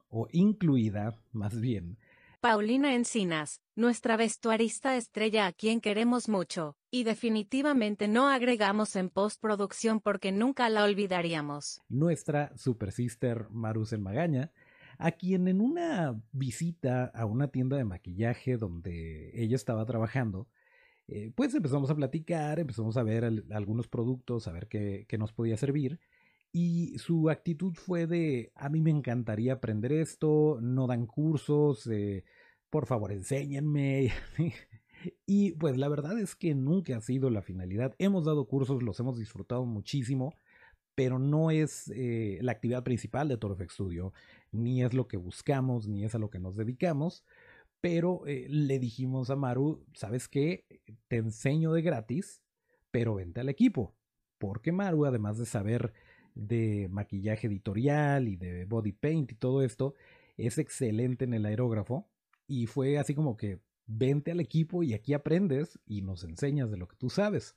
o 0.09 0.29
incluida 0.33 1.23
más 1.33 1.61
bien, 1.61 1.99
Paulina 2.41 2.95
Encinas, 2.95 3.61
nuestra 3.77 4.17
vestuarista 4.17 4.97
estrella 4.97 5.47
a 5.47 5.53
quien 5.53 5.83
queremos 5.83 6.27
mucho, 6.27 6.75
y 6.91 7.05
definitivamente 7.05 8.09
no 8.09 8.31
agregamos 8.31 8.97
en 8.97 9.11
postproducción 9.11 10.01
porque 10.01 10.33
nunca 10.33 10.71
la 10.71 10.85
olvidaríamos. 10.85 11.83
Nuestra 11.91 12.57
super 12.57 12.93
sister 12.93 13.47
Marusen 13.51 14.03
Magaña, 14.03 14.53
a 14.97 15.11
quien 15.11 15.49
en 15.49 15.61
una 15.61 16.19
visita 16.33 17.05
a 17.15 17.27
una 17.27 17.49
tienda 17.49 17.77
de 17.77 17.85
maquillaje 17.85 18.57
donde 18.57 19.33
ella 19.35 19.57
estaba 19.57 19.85
trabajando, 19.85 20.49
eh, 21.09 21.33
pues 21.35 21.55
empezamos 21.55 21.91
a 21.91 21.95
platicar, 21.95 22.59
empezamos 22.59 22.97
a 22.97 23.03
ver 23.03 23.31
algunos 23.51 23.87
productos, 23.87 24.49
a 24.49 24.53
ver 24.53 24.67
qué, 24.67 25.05
qué 25.07 25.19
nos 25.19 25.35
podía 25.35 25.59
servir. 25.59 26.01
Y 26.53 26.99
su 26.99 27.31
actitud 27.31 27.75
fue 27.75 28.07
de, 28.07 28.53
a 28.57 28.69
mí 28.69 28.81
me 28.81 28.91
encantaría 28.91 29.55
aprender 29.55 29.93
esto, 29.93 30.59
no 30.61 30.89
dan 30.89 31.07
cursos, 31.07 31.87
eh, 31.87 32.25
por 32.71 32.87
favor 32.87 33.13
enséñenme. 33.13 34.13
y 35.27 35.53
pues 35.53 35.77
la 35.77 35.89
verdad 35.89 36.19
es 36.19 36.35
que 36.35 36.55
nunca 36.55 36.97
ha 36.97 37.01
sido 37.01 37.31
la 37.31 37.43
finalidad. 37.43 37.95
Hemos 37.99 38.25
dado 38.25 38.47
cursos, 38.47 38.83
los 38.83 38.99
hemos 38.99 39.17
disfrutado 39.17 39.65
muchísimo, 39.65 40.35
pero 40.97 41.21
no 41.21 41.53
es 41.53 41.89
eh, 41.95 42.39
la 42.43 42.53
actividad 42.53 42.83
principal 42.83 43.29
de 43.29 43.37
Torofex 43.37 43.73
Studio, 43.73 44.13
ni 44.51 44.83
es 44.83 44.93
lo 44.93 45.07
que 45.07 45.17
buscamos, 45.17 45.87
ni 45.87 46.05
es 46.05 46.17
a 46.17 46.19
lo 46.19 46.31
que 46.31 46.41
nos 46.41 46.57
dedicamos. 46.57 47.25
Pero 47.81 48.27
eh, 48.27 48.47
le 48.51 48.79
dijimos 48.79 49.31
a 49.31 49.37
Maru, 49.37 49.87
¿sabes 49.95 50.29
qué? 50.29 50.67
Te 51.09 51.17
enseño 51.17 51.73
de 51.73 51.83
gratis, 51.83 52.43
pero 52.91 53.15
vente 53.15 53.41
al 53.41 53.49
equipo. 53.49 53.95
Porque 54.39 54.73
Maru, 54.73 55.07
además 55.07 55.39
de 55.39 55.47
saber 55.47 55.95
de 56.35 56.89
maquillaje 56.91 57.47
editorial 57.47 58.29
y 58.29 58.37
de 58.37 58.65
body 58.65 58.93
paint 58.93 59.33
y 59.33 59.35
todo 59.35 59.63
esto, 59.63 59.95
es 60.37 60.59
excelente 60.59 61.25
en 61.25 61.35
el 61.35 61.47
aerógrafo 61.47 62.09
y 62.47 62.67
fue 62.67 62.99
así 62.99 63.15
como 63.15 63.37
que 63.37 63.61
vente 63.87 64.31
al 64.31 64.41
equipo 64.41 64.83
y 64.83 64.95
aquí 64.95 65.15
aprendes 65.15 65.79
y 65.87 66.03
nos 66.03 66.25
enseñas 66.25 66.71
de 66.71 66.77
lo 66.77 66.89
que 66.89 66.97
tú 66.97 67.11
sabes. 67.11 67.57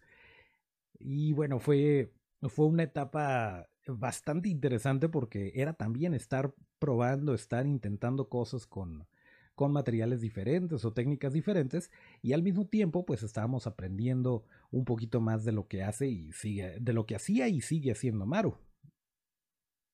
Y 1.00 1.34
bueno, 1.34 1.60
fue, 1.60 2.12
fue 2.42 2.65
una 2.65 2.84
etapa 2.84 3.68
bastante 3.88 4.50
interesante 4.50 5.10
porque 5.10 5.51
era 5.56 5.74
también 5.74 6.13
estar 6.13 6.53
probando, 6.80 7.34
estar 7.34 7.65
intentando 7.65 8.30
cosas 8.30 8.65
con, 8.65 9.08
con 9.55 9.72
materiales 9.72 10.22
diferentes 10.22 10.83
o 10.86 10.93
técnicas 10.93 11.33
diferentes 11.33 11.91
y 12.22 12.33
al 12.33 12.43
mismo 12.43 12.67
tiempo 12.67 13.05
pues 13.05 13.24
estábamos 13.24 13.67
aprendiendo 13.67 14.45
un 14.72 14.86
poquito 14.86 15.22
más 15.22 15.43
de 15.43 15.51
lo 15.51 15.67
que 15.67 15.83
hace 15.83 16.07
y 16.07 16.31
sigue 16.31 16.79
de 16.79 16.93
lo 16.93 17.05
que 17.05 17.15
hacía 17.15 17.48
y 17.48 17.62
sigue 17.62 17.91
haciendo 17.91 18.25
Maru. 18.25 18.57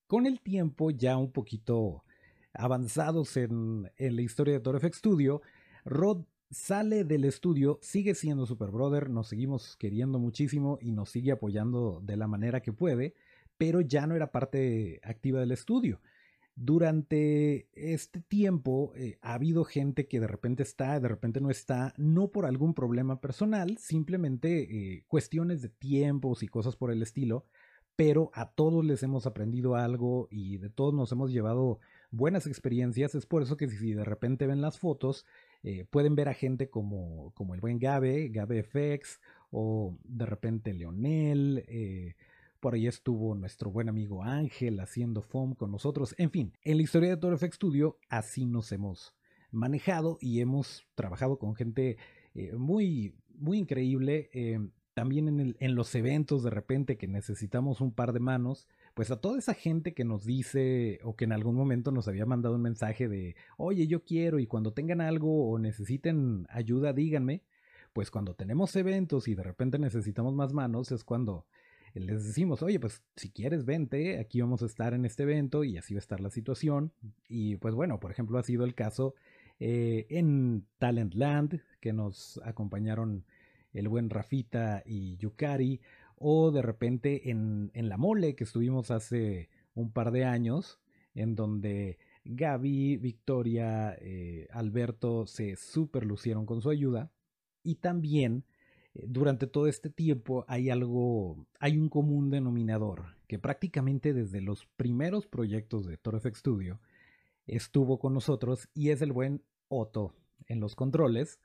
Con 0.06 0.26
el 0.26 0.40
tiempo 0.40 0.90
ya 0.90 1.16
un 1.16 1.30
poquito 1.30 2.04
avanzados 2.52 3.36
en, 3.36 3.90
la 3.96 4.22
historia 4.22 4.54
de 4.54 4.60
ToroFX 4.60 4.98
Studio, 4.98 5.40
Rod 5.84 6.24
sale 6.50 7.04
del 7.04 7.24
estudio, 7.24 7.78
sigue 7.80 8.14
siendo 8.16 8.44
Super 8.44 8.70
Brother, 8.70 9.08
nos 9.08 9.28
seguimos 9.28 9.76
queriendo 9.76 10.18
muchísimo 10.18 10.78
y 10.80 10.90
nos 10.90 11.10
sigue 11.10 11.30
apoyando 11.30 12.00
de 12.02 12.16
la 12.16 12.26
manera 12.26 12.60
que 12.60 12.72
puede, 12.72 13.14
pero 13.56 13.82
ya 13.82 14.06
no 14.06 14.16
era 14.16 14.32
parte 14.32 15.00
activa 15.04 15.38
del 15.38 15.52
estudio 15.52 16.00
durante 16.54 17.68
este 17.72 18.20
tiempo 18.20 18.92
eh, 18.94 19.18
ha 19.22 19.34
habido 19.34 19.64
gente 19.64 20.06
que 20.06 20.20
de 20.20 20.26
repente 20.26 20.62
está, 20.62 21.00
de 21.00 21.08
repente 21.08 21.40
no 21.40 21.50
está, 21.50 21.94
no 21.96 22.28
por 22.28 22.46
algún 22.46 22.74
problema 22.74 23.20
personal, 23.20 23.78
simplemente 23.78 24.62
eh, 24.62 25.04
cuestiones 25.08 25.62
de 25.62 25.68
tiempos 25.68 26.42
y 26.42 26.48
cosas 26.48 26.76
por 26.76 26.90
el 26.90 27.02
estilo, 27.02 27.46
pero 27.96 28.30
a 28.34 28.50
todos 28.50 28.84
les 28.84 29.02
hemos 29.02 29.26
aprendido 29.26 29.74
algo 29.74 30.28
y 30.30 30.58
de 30.58 30.70
todos 30.70 30.94
nos 30.94 31.12
hemos 31.12 31.32
llevado 31.32 31.80
buenas 32.10 32.46
experiencias. 32.46 33.14
Es 33.14 33.26
por 33.26 33.42
eso 33.42 33.56
que 33.56 33.68
si 33.68 33.92
de 33.92 34.04
repente 34.04 34.46
ven 34.46 34.60
las 34.60 34.78
fotos, 34.78 35.26
eh, 35.62 35.86
pueden 35.90 36.14
ver 36.14 36.28
a 36.28 36.34
gente 36.34 36.70
como, 36.70 37.32
como 37.34 37.54
el 37.54 37.60
buen 37.60 37.78
Gabe, 37.78 38.28
Gabe 38.28 38.62
FX, 38.62 39.20
o 39.50 39.96
de 40.04 40.26
repente 40.26 40.72
Leonel, 40.72 41.64
por 42.60 42.74
ahí 42.74 42.86
estuvo 42.86 43.34
nuestro 43.34 43.70
buen 43.70 43.88
amigo 43.88 44.22
Ángel 44.22 44.78
haciendo 44.80 45.22
foam 45.22 45.54
con 45.54 45.72
nosotros. 45.72 46.14
En 46.18 46.30
fin, 46.30 46.52
en 46.62 46.76
la 46.76 46.82
historia 46.82 47.08
de 47.08 47.16
Toro 47.16 47.36
FX 47.36 47.56
Studio 47.56 47.98
así 48.08 48.44
nos 48.44 48.70
hemos 48.70 49.14
manejado 49.50 50.18
y 50.20 50.40
hemos 50.40 50.86
trabajado 50.94 51.38
con 51.38 51.54
gente 51.54 51.96
eh, 52.34 52.52
muy, 52.52 53.14
muy 53.34 53.58
increíble. 53.58 54.30
Eh, 54.32 54.60
también 54.92 55.28
en, 55.28 55.56
en, 55.58 55.74
los 55.74 55.94
eventos 55.94 56.42
de 56.42 56.50
repente 56.50 56.98
que 56.98 57.08
necesitamos 57.08 57.80
un 57.80 57.92
par 57.92 58.12
de 58.12 58.20
manos, 58.20 58.68
pues 58.92 59.10
a 59.10 59.20
toda 59.20 59.38
esa 59.38 59.54
gente 59.54 59.94
que 59.94 60.04
nos 60.04 60.26
dice 60.26 61.00
o 61.04 61.16
que 61.16 61.24
en 61.24 61.32
algún 61.32 61.54
momento 61.54 61.90
nos 61.92 62.08
había 62.08 62.26
mandado 62.26 62.56
un 62.56 62.62
mensaje 62.62 63.08
de, 63.08 63.36
oye, 63.56 63.86
yo 63.86 64.04
quiero 64.04 64.38
y 64.38 64.46
cuando 64.46 64.74
tengan 64.74 65.00
algo 65.00 65.48
o 65.50 65.58
necesiten 65.58 66.46
ayuda, 66.50 66.92
díganme. 66.92 67.42
Pues 67.92 68.10
cuando 68.10 68.34
tenemos 68.34 68.76
eventos 68.76 69.26
y 69.26 69.34
de 69.34 69.42
repente 69.42 69.78
necesitamos 69.78 70.34
más 70.34 70.52
manos 70.52 70.92
es 70.92 71.02
cuando 71.02 71.46
les 71.94 72.24
decimos, 72.24 72.62
oye, 72.62 72.78
pues 72.78 73.02
si 73.16 73.30
quieres, 73.30 73.64
vente, 73.64 74.18
aquí 74.18 74.40
vamos 74.40 74.62
a 74.62 74.66
estar 74.66 74.94
en 74.94 75.04
este 75.04 75.24
evento 75.24 75.64
y 75.64 75.76
así 75.76 75.94
va 75.94 75.98
a 75.98 76.00
estar 76.00 76.20
la 76.20 76.30
situación. 76.30 76.92
Y 77.28 77.56
pues 77.56 77.74
bueno, 77.74 77.98
por 77.98 78.10
ejemplo, 78.10 78.38
ha 78.38 78.42
sido 78.42 78.64
el 78.64 78.74
caso 78.74 79.14
eh, 79.58 80.06
en 80.10 80.66
Talentland, 80.78 81.60
que 81.80 81.92
nos 81.92 82.40
acompañaron 82.44 83.24
el 83.72 83.88
buen 83.88 84.10
Rafita 84.10 84.82
y 84.84 85.16
Yukari, 85.16 85.80
o 86.16 86.50
de 86.50 86.62
repente 86.62 87.30
en, 87.30 87.70
en 87.74 87.88
La 87.88 87.96
Mole, 87.96 88.34
que 88.36 88.44
estuvimos 88.44 88.90
hace 88.90 89.48
un 89.74 89.90
par 89.90 90.12
de 90.12 90.24
años, 90.24 90.78
en 91.14 91.34
donde 91.34 91.98
Gaby, 92.24 92.98
Victoria, 92.98 93.96
eh, 94.00 94.46
Alberto 94.50 95.26
se 95.26 95.56
super 95.56 96.04
lucieron 96.04 96.46
con 96.46 96.60
su 96.60 96.70
ayuda. 96.70 97.10
Y 97.62 97.76
también 97.76 98.44
durante 98.94 99.46
todo 99.46 99.66
este 99.66 99.90
tiempo 99.90 100.44
hay 100.48 100.70
algo, 100.70 101.46
hay 101.58 101.78
un 101.78 101.88
común 101.88 102.30
denominador 102.30 103.16
que 103.26 103.38
prácticamente 103.38 104.12
desde 104.12 104.40
los 104.40 104.66
primeros 104.76 105.26
proyectos 105.26 105.86
de 105.86 105.96
ToroFX 105.96 106.38
Studio 106.38 106.80
estuvo 107.46 107.98
con 107.98 108.14
nosotros 108.14 108.68
y 108.74 108.90
es 108.90 109.02
el 109.02 109.12
buen 109.12 109.42
Otto 109.68 110.14
en 110.46 110.58
los 110.58 110.74
controles, 110.74 111.40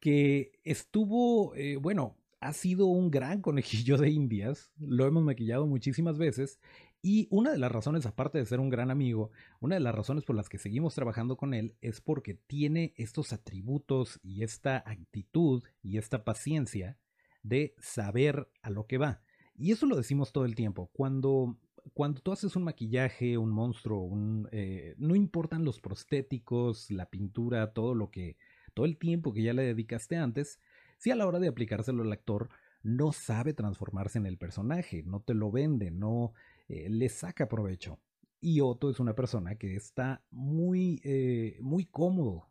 que 0.00 0.52
estuvo, 0.64 1.54
eh, 1.54 1.76
bueno, 1.76 2.14
ha 2.40 2.52
sido 2.52 2.86
un 2.86 3.10
gran 3.10 3.40
conejillo 3.40 3.96
de 3.96 4.10
indias, 4.10 4.70
lo 4.78 5.06
hemos 5.06 5.24
maquillado 5.24 5.66
muchísimas 5.66 6.18
veces 6.18 6.60
y 7.06 7.28
una 7.28 7.52
de 7.52 7.58
las 7.58 7.70
razones, 7.70 8.06
aparte 8.06 8.38
de 8.38 8.46
ser 8.46 8.60
un 8.60 8.70
gran 8.70 8.90
amigo, 8.90 9.30
una 9.60 9.74
de 9.74 9.80
las 9.82 9.94
razones 9.94 10.24
por 10.24 10.34
las 10.34 10.48
que 10.48 10.56
seguimos 10.56 10.94
trabajando 10.94 11.36
con 11.36 11.52
él 11.52 11.74
es 11.82 12.00
porque 12.00 12.32
tiene 12.32 12.94
estos 12.96 13.34
atributos 13.34 14.20
y 14.22 14.42
esta 14.42 14.78
actitud 14.78 15.62
y 15.82 15.98
esta 15.98 16.24
paciencia 16.24 16.96
de 17.42 17.74
saber 17.78 18.48
a 18.62 18.70
lo 18.70 18.86
que 18.86 18.96
va. 18.96 19.20
Y 19.54 19.70
eso 19.72 19.84
lo 19.84 19.96
decimos 19.96 20.32
todo 20.32 20.46
el 20.46 20.54
tiempo. 20.54 20.88
Cuando, 20.94 21.58
cuando 21.92 22.22
tú 22.22 22.32
haces 22.32 22.56
un 22.56 22.64
maquillaje, 22.64 23.36
un 23.36 23.50
monstruo, 23.50 24.00
un, 24.00 24.48
eh, 24.50 24.94
no 24.96 25.14
importan 25.14 25.62
los 25.62 25.80
prostéticos, 25.80 26.90
la 26.90 27.10
pintura, 27.10 27.74
todo 27.74 27.94
lo 27.94 28.10
que, 28.10 28.38
todo 28.72 28.86
el 28.86 28.96
tiempo 28.96 29.34
que 29.34 29.42
ya 29.42 29.52
le 29.52 29.64
dedicaste 29.64 30.16
antes, 30.16 30.58
si 30.96 31.10
a 31.10 31.16
la 31.16 31.26
hora 31.26 31.38
de 31.38 31.48
aplicárselo 31.48 32.02
al 32.02 32.12
actor 32.12 32.48
no 32.82 33.12
sabe 33.12 33.52
transformarse 33.52 34.18
en 34.18 34.24
el 34.24 34.38
personaje, 34.38 35.02
no 35.02 35.20
te 35.20 35.34
lo 35.34 35.50
vende, 35.50 35.90
no 35.90 36.32
eh, 36.68 36.88
le 36.88 37.08
saca 37.08 37.48
provecho. 37.48 38.00
Y 38.40 38.60
Otto 38.60 38.90
es 38.90 39.00
una 39.00 39.14
persona 39.14 39.56
que 39.56 39.74
está 39.74 40.22
muy, 40.30 41.00
eh, 41.04 41.58
muy 41.62 41.86
cómodo 41.86 42.48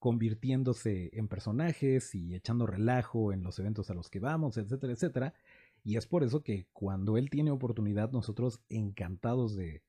convirtiéndose 0.00 1.10
en 1.12 1.28
personajes 1.28 2.14
y 2.14 2.34
echando 2.34 2.66
relajo 2.66 3.32
en 3.32 3.42
los 3.42 3.58
eventos 3.58 3.90
a 3.90 3.94
los 3.94 4.08
que 4.08 4.18
vamos, 4.18 4.56
etcétera, 4.56 4.92
etcétera. 4.94 5.34
Y 5.84 5.96
es 5.96 6.06
por 6.06 6.24
eso 6.24 6.42
que 6.42 6.66
cuando 6.72 7.16
él 7.16 7.30
tiene 7.30 7.50
oportunidad, 7.50 8.10
nosotros 8.10 8.62
encantados 8.68 9.54
de, 9.54 9.84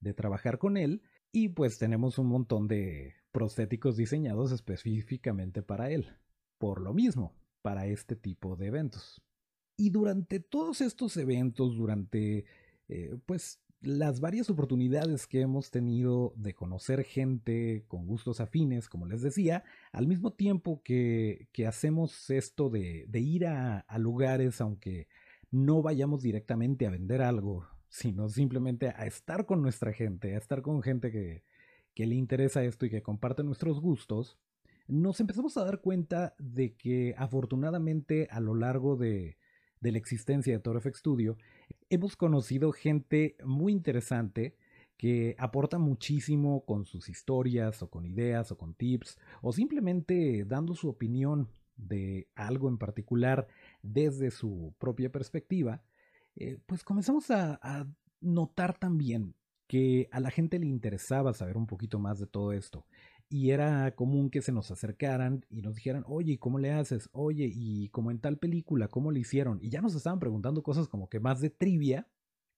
de 0.00 0.14
trabajar 0.14 0.58
con 0.58 0.76
él. 0.76 1.02
Y 1.30 1.50
pues 1.50 1.78
tenemos 1.78 2.18
un 2.18 2.26
montón 2.26 2.66
de 2.66 3.14
prostéticos 3.32 3.96
diseñados 3.96 4.50
específicamente 4.50 5.62
para 5.62 5.90
él. 5.90 6.08
Por 6.58 6.80
lo 6.80 6.92
mismo, 6.92 7.34
para 7.62 7.86
este 7.86 8.16
tipo 8.16 8.56
de 8.56 8.66
eventos. 8.66 9.22
Y 9.80 9.88
durante 9.88 10.40
todos 10.40 10.82
estos 10.82 11.16
eventos, 11.16 11.74
durante 11.74 12.44
eh, 12.88 13.16
pues 13.24 13.62
las 13.80 14.20
varias 14.20 14.50
oportunidades 14.50 15.26
que 15.26 15.40
hemos 15.40 15.70
tenido 15.70 16.34
de 16.36 16.54
conocer 16.54 17.02
gente 17.02 17.86
con 17.88 18.06
gustos 18.06 18.40
afines, 18.40 18.90
como 18.90 19.06
les 19.06 19.22
decía, 19.22 19.64
al 19.90 20.06
mismo 20.06 20.34
tiempo 20.34 20.82
que, 20.82 21.48
hacemos 21.66 22.28
esto 22.28 22.68
de, 22.68 23.08
ir 23.14 23.46
a, 23.46 23.86
lugares, 23.96 24.60
aunque 24.60 25.08
no 25.50 25.80
vayamos 25.80 26.20
directamente 26.20 26.86
a 26.86 26.90
vender 26.90 27.22
algo, 27.22 27.66
sino 27.88 28.28
simplemente 28.28 28.90
a 28.90 29.06
estar 29.06 29.46
con 29.46 29.62
nuestra 29.62 29.94
gente, 29.94 30.34
a 30.34 30.38
estar 30.38 30.60
con 30.60 30.82
gente 30.82 31.10
que, 31.10 31.42
que 31.94 32.04
le 32.04 32.16
interesa 32.16 32.62
esto 32.64 32.84
y 32.84 32.90
que 32.90 33.02
comparte 33.02 33.44
nuestros 33.44 33.80
gustos, 33.80 34.38
nos 34.88 35.20
empezamos 35.20 35.56
a 35.56 35.64
dar 35.64 35.80
cuenta 35.80 36.34
de 36.38 36.76
que 36.76 37.14
afortunadamente 37.16 38.28
a 38.30 38.40
lo 38.40 38.54
largo 38.54 38.96
de, 38.96 39.38
de 39.80 39.92
la 39.92 39.98
existencia 39.98 40.52
de 40.52 40.60
ToroFX 40.60 40.98
Studio, 40.98 41.36
hemos 41.88 42.16
conocido 42.16 42.72
gente 42.72 43.36
muy 43.44 43.72
interesante 43.72 44.56
que 44.96 45.34
aporta 45.38 45.78
muchísimo 45.78 46.64
con 46.64 46.84
sus 46.84 47.08
historias 47.08 47.82
o 47.82 47.88
con 47.88 48.04
ideas 48.04 48.52
o 48.52 48.58
con 48.58 48.74
tips 48.74 49.18
o 49.40 49.52
simplemente 49.52 50.44
dando 50.44 50.74
su 50.74 50.88
opinión 50.88 51.48
de 51.76 52.28
algo 52.34 52.68
en 52.68 52.76
particular 52.76 53.48
desde 53.82 54.30
su 54.30 54.74
propia 54.78 55.10
perspectiva, 55.10 55.82
eh, 56.36 56.58
pues 56.66 56.84
comenzamos 56.84 57.30
a 57.30 57.88
notar 58.20 58.78
también 58.78 59.34
que 59.66 60.08
a 60.10 60.18
la 60.18 60.30
gente 60.30 60.58
le 60.58 60.66
interesaba 60.66 61.32
saber 61.32 61.56
un 61.56 61.68
poquito 61.68 61.98
más 61.98 62.18
de 62.18 62.26
todo 62.26 62.52
esto 62.52 62.86
y 63.30 63.52
era 63.52 63.94
común 63.94 64.28
que 64.28 64.42
se 64.42 64.50
nos 64.50 64.72
acercaran 64.72 65.46
y 65.48 65.62
nos 65.62 65.76
dijeran, 65.76 66.04
oye, 66.08 66.38
¿cómo 66.40 66.58
le 66.58 66.72
haces? 66.72 67.08
Oye, 67.12 67.48
y 67.50 67.88
como 67.90 68.10
en 68.10 68.18
tal 68.18 68.38
película, 68.38 68.88
¿cómo 68.88 69.12
le 69.12 69.20
hicieron? 69.20 69.60
Y 69.62 69.70
ya 69.70 69.80
nos 69.80 69.94
estaban 69.94 70.18
preguntando 70.18 70.64
cosas 70.64 70.88
como 70.88 71.08
que 71.08 71.20
más 71.20 71.40
de 71.40 71.48
trivia, 71.48 72.08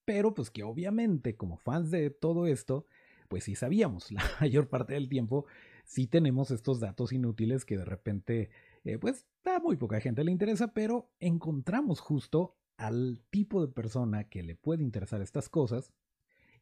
pero 0.06 0.32
pues 0.32 0.50
que 0.50 0.62
obviamente 0.62 1.36
como 1.36 1.58
fans 1.58 1.90
de 1.90 2.08
todo 2.08 2.46
esto, 2.46 2.86
pues 3.28 3.44
sí 3.44 3.54
sabíamos, 3.54 4.10
la 4.10 4.24
mayor 4.40 4.68
parte 4.68 4.94
del 4.94 5.10
tiempo 5.10 5.44
sí 5.84 6.06
tenemos 6.06 6.50
estos 6.50 6.80
datos 6.80 7.12
inútiles 7.12 7.66
que 7.66 7.76
de 7.76 7.84
repente, 7.84 8.50
eh, 8.84 8.96
pues 8.96 9.26
a 9.44 9.58
muy 9.58 9.76
poca 9.76 10.00
gente 10.00 10.24
le 10.24 10.32
interesa, 10.32 10.72
pero 10.72 11.10
encontramos 11.20 12.00
justo 12.00 12.56
al 12.78 13.20
tipo 13.28 13.60
de 13.60 13.70
persona 13.70 14.24
que 14.24 14.42
le 14.42 14.54
puede 14.54 14.82
interesar 14.82 15.20
estas 15.20 15.50
cosas. 15.50 15.92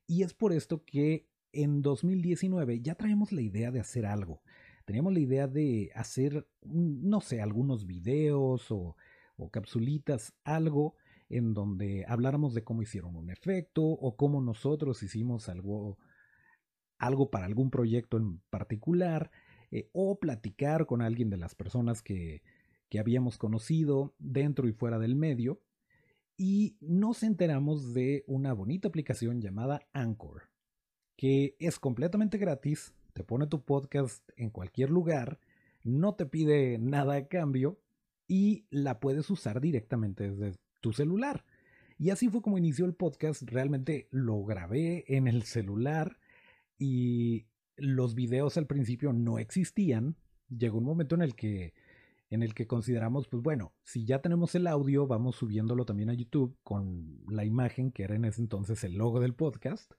Y 0.09 0.25
es 0.25 0.35
por 0.35 0.53
esto 0.53 0.85
que 0.85 1.30
en 1.53 1.83
2019 1.83 2.81
ya 2.81 2.95
traemos 2.95 3.33
la 3.33 3.43
idea 3.43 3.71
de 3.71 3.81
hacer 3.81 4.07
algo. 4.07 4.43
Teníamos 4.85 5.13
la 5.13 5.21
idea 5.21 5.47
de 5.47 5.91
hacer, 5.95 6.49
no 6.63 7.21
sé, 7.21 7.41
algunos 7.41 7.87
videos 7.87 8.71
o, 8.71 8.97
o 9.37 9.51
capsulitas, 9.51 10.35
algo 10.45 10.97
en 11.29 11.55
donde 11.55 12.05
habláramos 12.09 12.55
de 12.55 12.65
cómo 12.65 12.83
hicieron 12.83 13.15
un 13.17 13.31
efecto 13.31 13.85
o 13.85 14.17
cómo 14.17 14.41
nosotros 14.41 15.03
hicimos 15.03 15.49
algo, 15.49 15.99
algo 16.99 17.31
para 17.31 17.47
algún 17.47 17.71
proyecto 17.71 18.17
en 18.17 18.41
particular 18.51 19.31
eh, 19.71 19.89
o 19.93 20.19
platicar 20.19 20.87
con 20.87 21.03
alguien 21.03 21.31
de 21.31 21.37
las 21.37 21.55
personas 21.55 22.03
que, 22.03 22.43
que 22.89 22.99
habíamos 22.99 23.39
conocido 23.39 24.15
dentro 24.19 24.67
y 24.67 24.73
fuera 24.73 24.99
del 24.99 25.15
medio 25.15 25.61
y 26.37 26.77
nos 26.81 27.23
enteramos 27.23 27.95
de 27.95 28.25
una 28.27 28.53
bonita 28.53 28.89
aplicación 28.89 29.41
llamada 29.41 29.87
Anchor 29.93 30.50
que 31.21 31.55
es 31.59 31.79
completamente 31.79 32.39
gratis, 32.39 32.95
te 33.13 33.23
pone 33.23 33.47
tu 33.47 33.63
podcast 33.63 34.27
en 34.39 34.49
cualquier 34.49 34.89
lugar, 34.89 35.39
no 35.85 36.15
te 36.15 36.25
pide 36.25 36.79
nada 36.79 37.15
a 37.15 37.29
cambio 37.29 37.79
y 38.27 38.65
la 38.71 39.01
puedes 39.01 39.29
usar 39.29 39.61
directamente 39.61 40.31
desde 40.31 40.59
tu 40.81 40.95
celular. 40.95 41.45
Y 41.99 42.09
así 42.09 42.31
fue 42.31 42.41
como 42.41 42.57
inició 42.57 42.87
el 42.87 42.95
podcast, 42.95 43.43
realmente 43.43 44.09
lo 44.11 44.43
grabé 44.45 45.05
en 45.09 45.29
el 45.29 45.43
celular 45.43 46.19
y 46.79 47.45
los 47.77 48.15
videos 48.15 48.57
al 48.57 48.67
principio 48.67 49.13
no 49.13 49.39
existían. 49.39 50.17
Llegó 50.49 50.79
un 50.79 50.85
momento 50.85 51.17
en 51.17 51.21
el 51.21 51.35
que 51.35 51.75
en 52.31 52.43
el 52.43 52.55
que 52.55 52.67
consideramos, 52.67 53.29
pues 53.29 53.43
bueno, 53.43 53.75
si 53.85 54.07
ya 54.07 54.23
tenemos 54.23 54.55
el 54.55 54.67
audio, 54.67 55.07
vamos 55.07 55.37
subiéndolo 55.37 55.85
también 55.85 56.09
a 56.09 56.15
YouTube 56.15 56.57
con 56.63 57.21
la 57.29 57.45
imagen 57.45 57.93
que 57.93 58.05
era 58.05 58.15
en 58.15 58.25
ese 58.25 58.41
entonces 58.41 58.83
el 58.85 58.95
logo 58.95 59.21
del 59.21 59.35
podcast. 59.35 59.93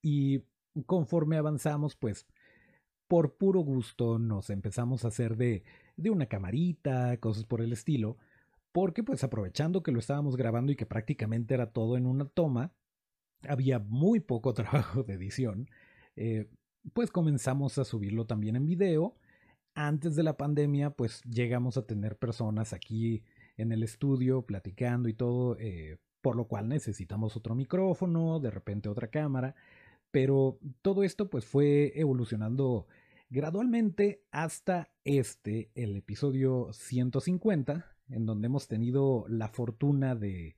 Y 0.00 0.44
conforme 0.86 1.36
avanzamos, 1.36 1.96
pues 1.96 2.26
por 3.08 3.36
puro 3.36 3.60
gusto 3.60 4.18
nos 4.18 4.50
empezamos 4.50 5.04
a 5.04 5.08
hacer 5.08 5.36
de, 5.36 5.64
de 5.96 6.10
una 6.10 6.26
camarita, 6.26 7.16
cosas 7.18 7.44
por 7.44 7.60
el 7.60 7.72
estilo, 7.72 8.16
porque 8.72 9.02
pues 9.02 9.22
aprovechando 9.22 9.82
que 9.82 9.92
lo 9.92 9.98
estábamos 9.98 10.36
grabando 10.36 10.72
y 10.72 10.76
que 10.76 10.86
prácticamente 10.86 11.54
era 11.54 11.72
todo 11.72 11.96
en 11.96 12.06
una 12.06 12.24
toma, 12.24 12.72
había 13.46 13.78
muy 13.78 14.20
poco 14.20 14.54
trabajo 14.54 15.02
de 15.02 15.14
edición, 15.14 15.68
eh, 16.16 16.48
pues 16.92 17.10
comenzamos 17.10 17.78
a 17.78 17.84
subirlo 17.84 18.26
también 18.26 18.56
en 18.56 18.66
video. 18.66 19.16
Antes 19.74 20.16
de 20.16 20.22
la 20.22 20.36
pandemia, 20.36 20.90
pues 20.90 21.22
llegamos 21.24 21.76
a 21.76 21.86
tener 21.86 22.18
personas 22.18 22.72
aquí 22.72 23.24
en 23.56 23.72
el 23.72 23.82
estudio 23.82 24.42
platicando 24.42 25.08
y 25.08 25.14
todo, 25.14 25.56
eh, 25.58 25.98
por 26.20 26.36
lo 26.36 26.46
cual 26.46 26.68
necesitamos 26.68 27.36
otro 27.36 27.54
micrófono, 27.54 28.40
de 28.40 28.50
repente 28.50 28.88
otra 28.88 29.08
cámara. 29.08 29.54
Pero 30.12 30.60
todo 30.82 31.02
esto 31.02 31.28
pues 31.28 31.44
fue 31.44 31.92
evolucionando 31.96 32.86
gradualmente 33.30 34.22
hasta 34.30 34.92
este, 35.04 35.70
el 35.74 35.96
episodio 35.96 36.68
150, 36.72 37.86
en 38.10 38.26
donde 38.26 38.46
hemos 38.46 38.68
tenido 38.68 39.24
la 39.28 39.48
fortuna 39.48 40.14
de, 40.14 40.54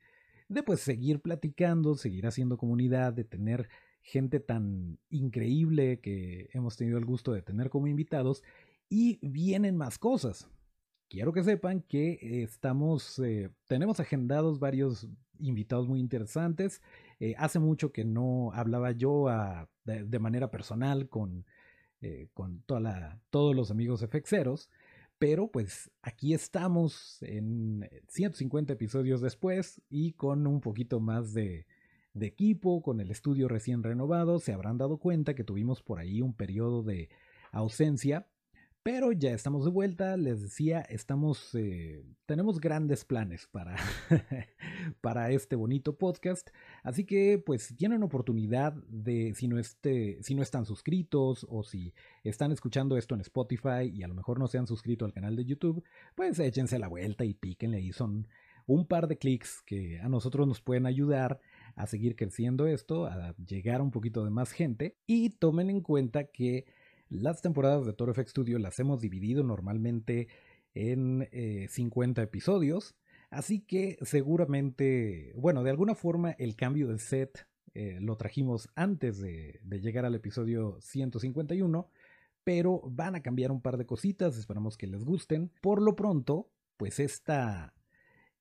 de 0.48 0.62
pues 0.62 0.80
seguir 0.80 1.20
platicando, 1.20 1.94
seguir 1.94 2.26
haciendo 2.26 2.58
comunidad, 2.58 3.14
de 3.14 3.24
tener 3.24 3.68
gente 4.02 4.38
tan 4.40 4.98
increíble 5.08 6.00
que 6.00 6.50
hemos 6.52 6.76
tenido 6.76 6.98
el 6.98 7.06
gusto 7.06 7.32
de 7.32 7.40
tener 7.40 7.70
como 7.70 7.86
invitados 7.86 8.42
y 8.90 9.18
vienen 9.26 9.76
más 9.76 9.98
cosas. 9.98 10.48
Quiero 11.08 11.32
que 11.32 11.44
sepan 11.44 11.80
que 11.80 12.42
estamos, 12.42 13.18
eh, 13.20 13.50
tenemos 13.66 14.00
agendados 14.00 14.58
varios 14.58 15.08
invitados 15.38 15.88
muy 15.88 16.00
interesantes. 16.00 16.82
Eh, 17.20 17.34
hace 17.38 17.58
mucho 17.58 17.92
que 17.92 18.04
no 18.04 18.52
hablaba 18.52 18.92
yo 18.92 19.26
de, 19.84 20.18
manera 20.18 20.50
personal 20.50 21.08
con, 21.08 21.44
eh, 22.00 22.28
con 22.34 22.62
todos 22.66 23.54
los 23.54 23.70
amigos 23.70 24.02
efexeros, 24.02 24.70
pero 25.18 25.50
pues 25.50 25.90
aquí 26.02 26.34
estamos 26.34 27.22
en 27.22 27.88
150 28.08 28.72
episodios 28.72 29.20
después 29.20 29.80
y 29.88 30.12
con 30.12 30.46
un 30.46 30.60
poquito 30.60 31.00
más 31.00 31.32
de, 31.32 31.66
de 32.14 32.26
equipo, 32.26 32.82
con 32.82 33.00
el 33.00 33.10
estudio 33.10 33.48
recién 33.48 33.82
renovado. 33.82 34.38
Se 34.38 34.52
habrán 34.52 34.78
dado 34.78 34.98
cuenta 34.98 35.34
que 35.34 35.44
tuvimos 35.44 35.82
por 35.82 35.98
ahí 35.98 36.20
un 36.20 36.34
periodo 36.34 36.82
de 36.82 37.10
ausencia 37.52 38.26
Pero 38.84 39.12
ya 39.12 39.30
estamos 39.30 39.64
de 39.64 39.70
vuelta, 39.70 40.14
les 40.18 40.42
decía, 40.42 40.82
estamos, 40.82 41.54
eh, 41.54 42.04
tenemos 42.26 42.60
grandes 42.60 43.06
planes 43.06 43.46
para, 43.50 43.76
para 45.00 45.30
este 45.30 45.56
bonito 45.56 45.96
podcast. 45.96 46.50
Así 46.82 47.06
que, 47.06 47.38
pues, 47.38 47.62
si 47.62 47.76
tienen 47.76 48.02
oportunidad 48.02 48.74
de, 48.90 49.32
si 49.34 49.48
no, 49.48 49.58
este, 49.58 50.22
si 50.22 50.34
no 50.34 50.42
están 50.42 50.66
suscritos 50.66 51.46
o 51.48 51.62
si 51.62 51.94
están 52.24 52.52
escuchando 52.52 52.98
esto 52.98 53.14
en 53.14 53.22
Spotify 53.22 53.90
y 53.90 54.02
a 54.02 54.08
lo 54.08 54.14
mejor 54.14 54.38
no 54.38 54.48
se 54.48 54.58
han 54.58 54.66
suscrito 54.66 55.06
al 55.06 55.14
canal 55.14 55.34
de 55.34 55.46
YouTube, 55.46 55.82
pues 56.14 56.38
échense 56.38 56.78
la 56.78 56.88
vuelta 56.88 57.24
y 57.24 57.32
píquenle 57.32 57.78
ahí. 57.78 57.90
Son 57.90 58.28
un 58.66 58.86
par 58.86 59.08
de 59.08 59.16
clics 59.16 59.62
que 59.62 59.98
a 60.00 60.10
nosotros 60.10 60.46
nos 60.46 60.60
pueden 60.60 60.84
ayudar 60.84 61.40
a 61.74 61.86
seguir 61.86 62.16
creciendo 62.16 62.66
esto, 62.66 63.06
a 63.06 63.34
llegar 63.46 63.80
a 63.80 63.82
un 63.82 63.90
poquito 63.90 64.24
de 64.24 64.30
más 64.30 64.52
gente. 64.52 64.98
Y 65.06 65.30
tomen 65.30 65.70
en 65.70 65.80
cuenta 65.80 66.24
que 66.24 66.66
las 67.14 67.42
temporadas 67.42 67.86
de 67.86 67.92
Toro 67.92 68.12
Studio 68.14 68.58
las 68.58 68.78
hemos 68.80 69.00
dividido 69.00 69.44
normalmente 69.44 70.28
en 70.74 71.28
50 71.68 72.20
eh, 72.20 72.24
episodios, 72.24 72.96
así 73.30 73.60
que 73.60 73.96
seguramente, 74.02 75.32
bueno, 75.36 75.62
de 75.62 75.70
alguna 75.70 75.94
forma 75.94 76.32
el 76.32 76.56
cambio 76.56 76.88
de 76.88 76.98
set 76.98 77.46
eh, 77.74 77.98
lo 78.00 78.16
trajimos 78.16 78.68
antes 78.74 79.20
de, 79.20 79.60
llegar 79.80 80.04
al 80.04 80.14
episodio 80.14 80.78
151, 80.80 81.88
pero 82.42 82.82
van 82.86 83.14
a 83.14 83.22
cambiar 83.22 83.52
un 83.52 83.60
par 83.60 83.76
de 83.76 83.86
cositas, 83.86 84.36
esperamos 84.36 84.76
que 84.76 84.86
les 84.86 85.04
gusten. 85.04 85.50
Por 85.60 85.82
lo 85.82 85.96
pronto, 85.96 86.50
pues 86.76 87.00
esta, 87.00 87.74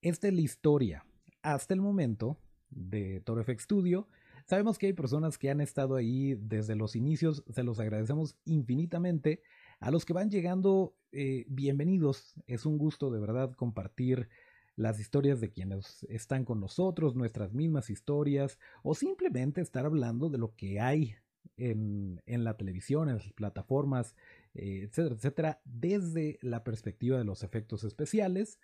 esta 0.01 0.27
es 0.27 0.33
la 0.33 0.41
historia 0.41 1.05
hasta 1.41 1.73
el 1.73 1.81
momento 1.81 2.39
de 2.69 3.21
Toro 3.21 3.43
Studio. 3.59 4.07
Sabemos 4.45 4.77
que 4.77 4.88
hay 4.88 4.93
personas 4.93 5.38
que 5.38 5.49
han 5.49 5.62
estado 5.62 5.95
ahí 5.95 6.36
desde 6.36 6.75
los 6.75 6.95
inicios, 6.95 7.43
se 7.49 7.63
los 7.63 7.79
agradecemos 7.79 8.38
infinitamente. 8.43 9.41
A 9.79 9.89
los 9.89 10.06
que 10.06 10.13
van 10.13 10.29
llegando, 10.29 10.95
eh, 11.12 11.45
bienvenidos. 11.47 12.36
Es 12.45 12.65
un 12.65 12.77
gusto 12.77 13.10
de 13.10 13.21
verdad 13.21 13.53
compartir 13.53 14.27
las 14.75 14.99
historias 14.99 15.39
de 15.39 15.49
quienes 15.49 16.03
están 16.10 16.43
con 16.43 16.60
nosotros, 16.60 17.15
nuestras 17.15 17.53
mismas 17.53 17.89
historias, 17.89 18.60
o 18.82 18.95
simplemente 18.95 19.62
estar 19.62 19.86
hablando 19.86 20.29
de 20.29 20.38
lo 20.38 20.56
que 20.56 20.82
hay 20.82 21.15
en, 21.56 22.21
la 22.25 22.58
televisión, 22.58 23.08
en 23.10 23.15
las 23.15 23.32
plataformas, 23.34 24.15
eh, 24.56 24.89
etcétera, 24.89 25.15
etcétera, 25.15 25.62
desde 25.63 26.39
la 26.41 26.63
perspectiva 26.63 27.17
de 27.17 27.23
los 27.23 27.43
efectos 27.43 27.84
especiales. 27.86 28.60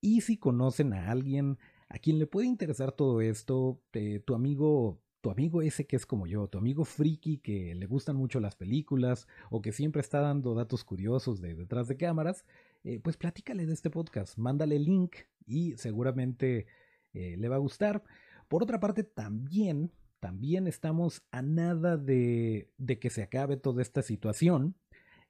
Y 0.00 0.20
si 0.20 0.36
conocen 0.36 0.92
a 0.92 1.10
alguien 1.10 1.58
a 1.88 1.98
quien 1.98 2.18
le 2.18 2.26
puede 2.26 2.46
interesar 2.46 2.92
todo 2.92 3.20
esto, 3.20 3.80
eh, 3.92 4.20
tu 4.20 4.34
amigo, 4.34 5.00
tu 5.20 5.30
amigo 5.30 5.62
ese 5.62 5.86
que 5.86 5.96
es 5.96 6.06
como 6.06 6.26
yo, 6.26 6.48
tu 6.48 6.58
amigo 6.58 6.84
friki 6.84 7.38
que 7.38 7.74
le 7.74 7.86
gustan 7.86 8.16
mucho 8.16 8.40
las 8.40 8.56
películas 8.56 9.26
o 9.50 9.62
que 9.62 9.72
siempre 9.72 10.00
está 10.00 10.20
dando 10.20 10.54
datos 10.54 10.84
curiosos 10.84 11.40
de 11.40 11.54
detrás 11.54 11.88
de 11.88 11.96
cámaras, 11.96 12.44
eh, 12.84 13.00
pues 13.00 13.16
platícale 13.16 13.66
de 13.66 13.72
este 13.72 13.90
podcast, 13.90 14.36
mándale 14.36 14.76
el 14.76 14.84
link 14.84 15.16
y 15.46 15.76
seguramente 15.76 16.66
eh, 17.14 17.36
le 17.38 17.48
va 17.48 17.56
a 17.56 17.60
gustar. 17.60 18.04
Por 18.48 18.62
otra 18.62 18.80
parte, 18.80 19.02
también, 19.02 19.90
también 20.20 20.66
estamos 20.66 21.22
a 21.30 21.42
nada 21.42 21.96
de, 21.96 22.70
de 22.76 22.98
que 22.98 23.10
se 23.10 23.22
acabe 23.22 23.56
toda 23.56 23.82
esta 23.82 24.02
situación 24.02 24.76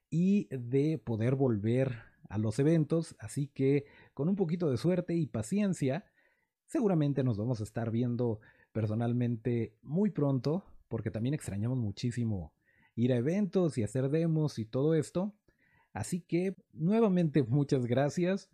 y 0.09 0.47
de 0.51 0.97
poder 0.97 1.35
volver 1.35 2.03
a 2.29 2.37
los 2.37 2.59
eventos, 2.59 3.15
así 3.19 3.47
que 3.47 3.85
con 4.13 4.29
un 4.29 4.35
poquito 4.35 4.69
de 4.69 4.77
suerte 4.77 5.15
y 5.15 5.25
paciencia, 5.25 6.05
Seguramente 6.69 7.23
nos 7.23 7.35
vamos 7.35 7.61
a 7.61 7.63
estar 7.63 7.89
viendo 7.89 8.41
personalmente 8.71 9.73
muy 9.81 10.11
pronto, 10.11 10.63
porque 10.87 11.09
también 11.09 11.33
extrañamos 11.33 11.79
muchísimo 11.79 12.53
ir 12.93 13.11
a 13.11 13.15
eventos 13.15 13.79
y 13.79 13.83
hacer 13.83 14.09
demos 14.09 14.59
y 14.59 14.65
todo 14.65 14.93
esto. 14.93 15.33
Así 15.93 16.21
que 16.21 16.55
nuevamente 16.71 17.41
muchas 17.41 17.87
gracias. 17.87 18.51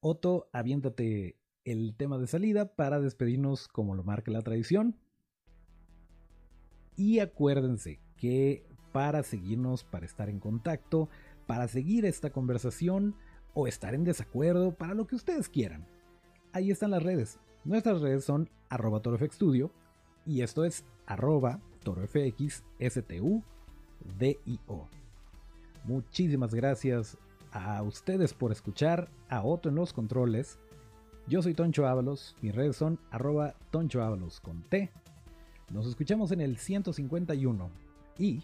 Otto, 0.00 0.48
aviéntate 0.54 1.36
el 1.64 1.94
tema 1.94 2.16
de 2.16 2.26
salida 2.26 2.74
para 2.74 3.00
despedirnos 3.00 3.68
como 3.68 3.94
lo 3.94 4.02
marca 4.02 4.30
la 4.30 4.40
tradición. 4.40 4.96
Y 6.96 7.18
acuérdense 7.18 8.00
que 8.16 8.64
para 8.92 9.22
seguirnos, 9.22 9.84
para 9.84 10.06
estar 10.06 10.30
en 10.30 10.40
contacto, 10.40 11.10
para 11.46 11.68
seguir 11.68 12.06
esta 12.06 12.30
conversación 12.30 13.14
o 13.52 13.66
estar 13.66 13.94
en 13.94 14.04
desacuerdo, 14.04 14.74
para 14.74 14.94
lo 14.94 15.06
que 15.06 15.16
ustedes 15.16 15.50
quieran. 15.50 15.86
Ahí 16.52 16.70
están 16.70 16.92
las 16.92 17.02
redes. 17.02 17.38
Nuestras 17.64 18.00
redes 18.00 18.24
son 18.24 18.48
arroba 18.68 19.00
torofxstudio 19.00 19.70
y 20.24 20.42
esto 20.42 20.64
es 20.64 20.84
arroba 21.06 21.60
torofxstudio. 21.82 23.42
Muchísimas 25.84 26.54
gracias 26.54 27.18
a 27.52 27.82
ustedes 27.82 28.34
por 28.34 28.52
escuchar, 28.52 29.08
a 29.28 29.42
Otto 29.42 29.68
en 29.68 29.74
los 29.74 29.92
controles. 29.92 30.58
Yo 31.26 31.42
soy 31.42 31.54
Toncho 31.54 31.86
Ábalos, 31.86 32.36
mis 32.40 32.54
redes 32.54 32.76
son 32.76 32.98
arroba 33.10 33.54
Toncho 33.70 34.02
Ábalos 34.02 34.40
con 34.40 34.62
T. 34.62 34.90
Nos 35.70 35.86
escuchamos 35.86 36.32
en 36.32 36.40
el 36.40 36.56
151 36.56 37.70
y 38.18 38.42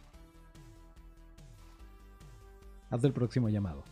hasta 2.90 3.06
el 3.06 3.12
próximo 3.12 3.48
llamado. 3.48 3.82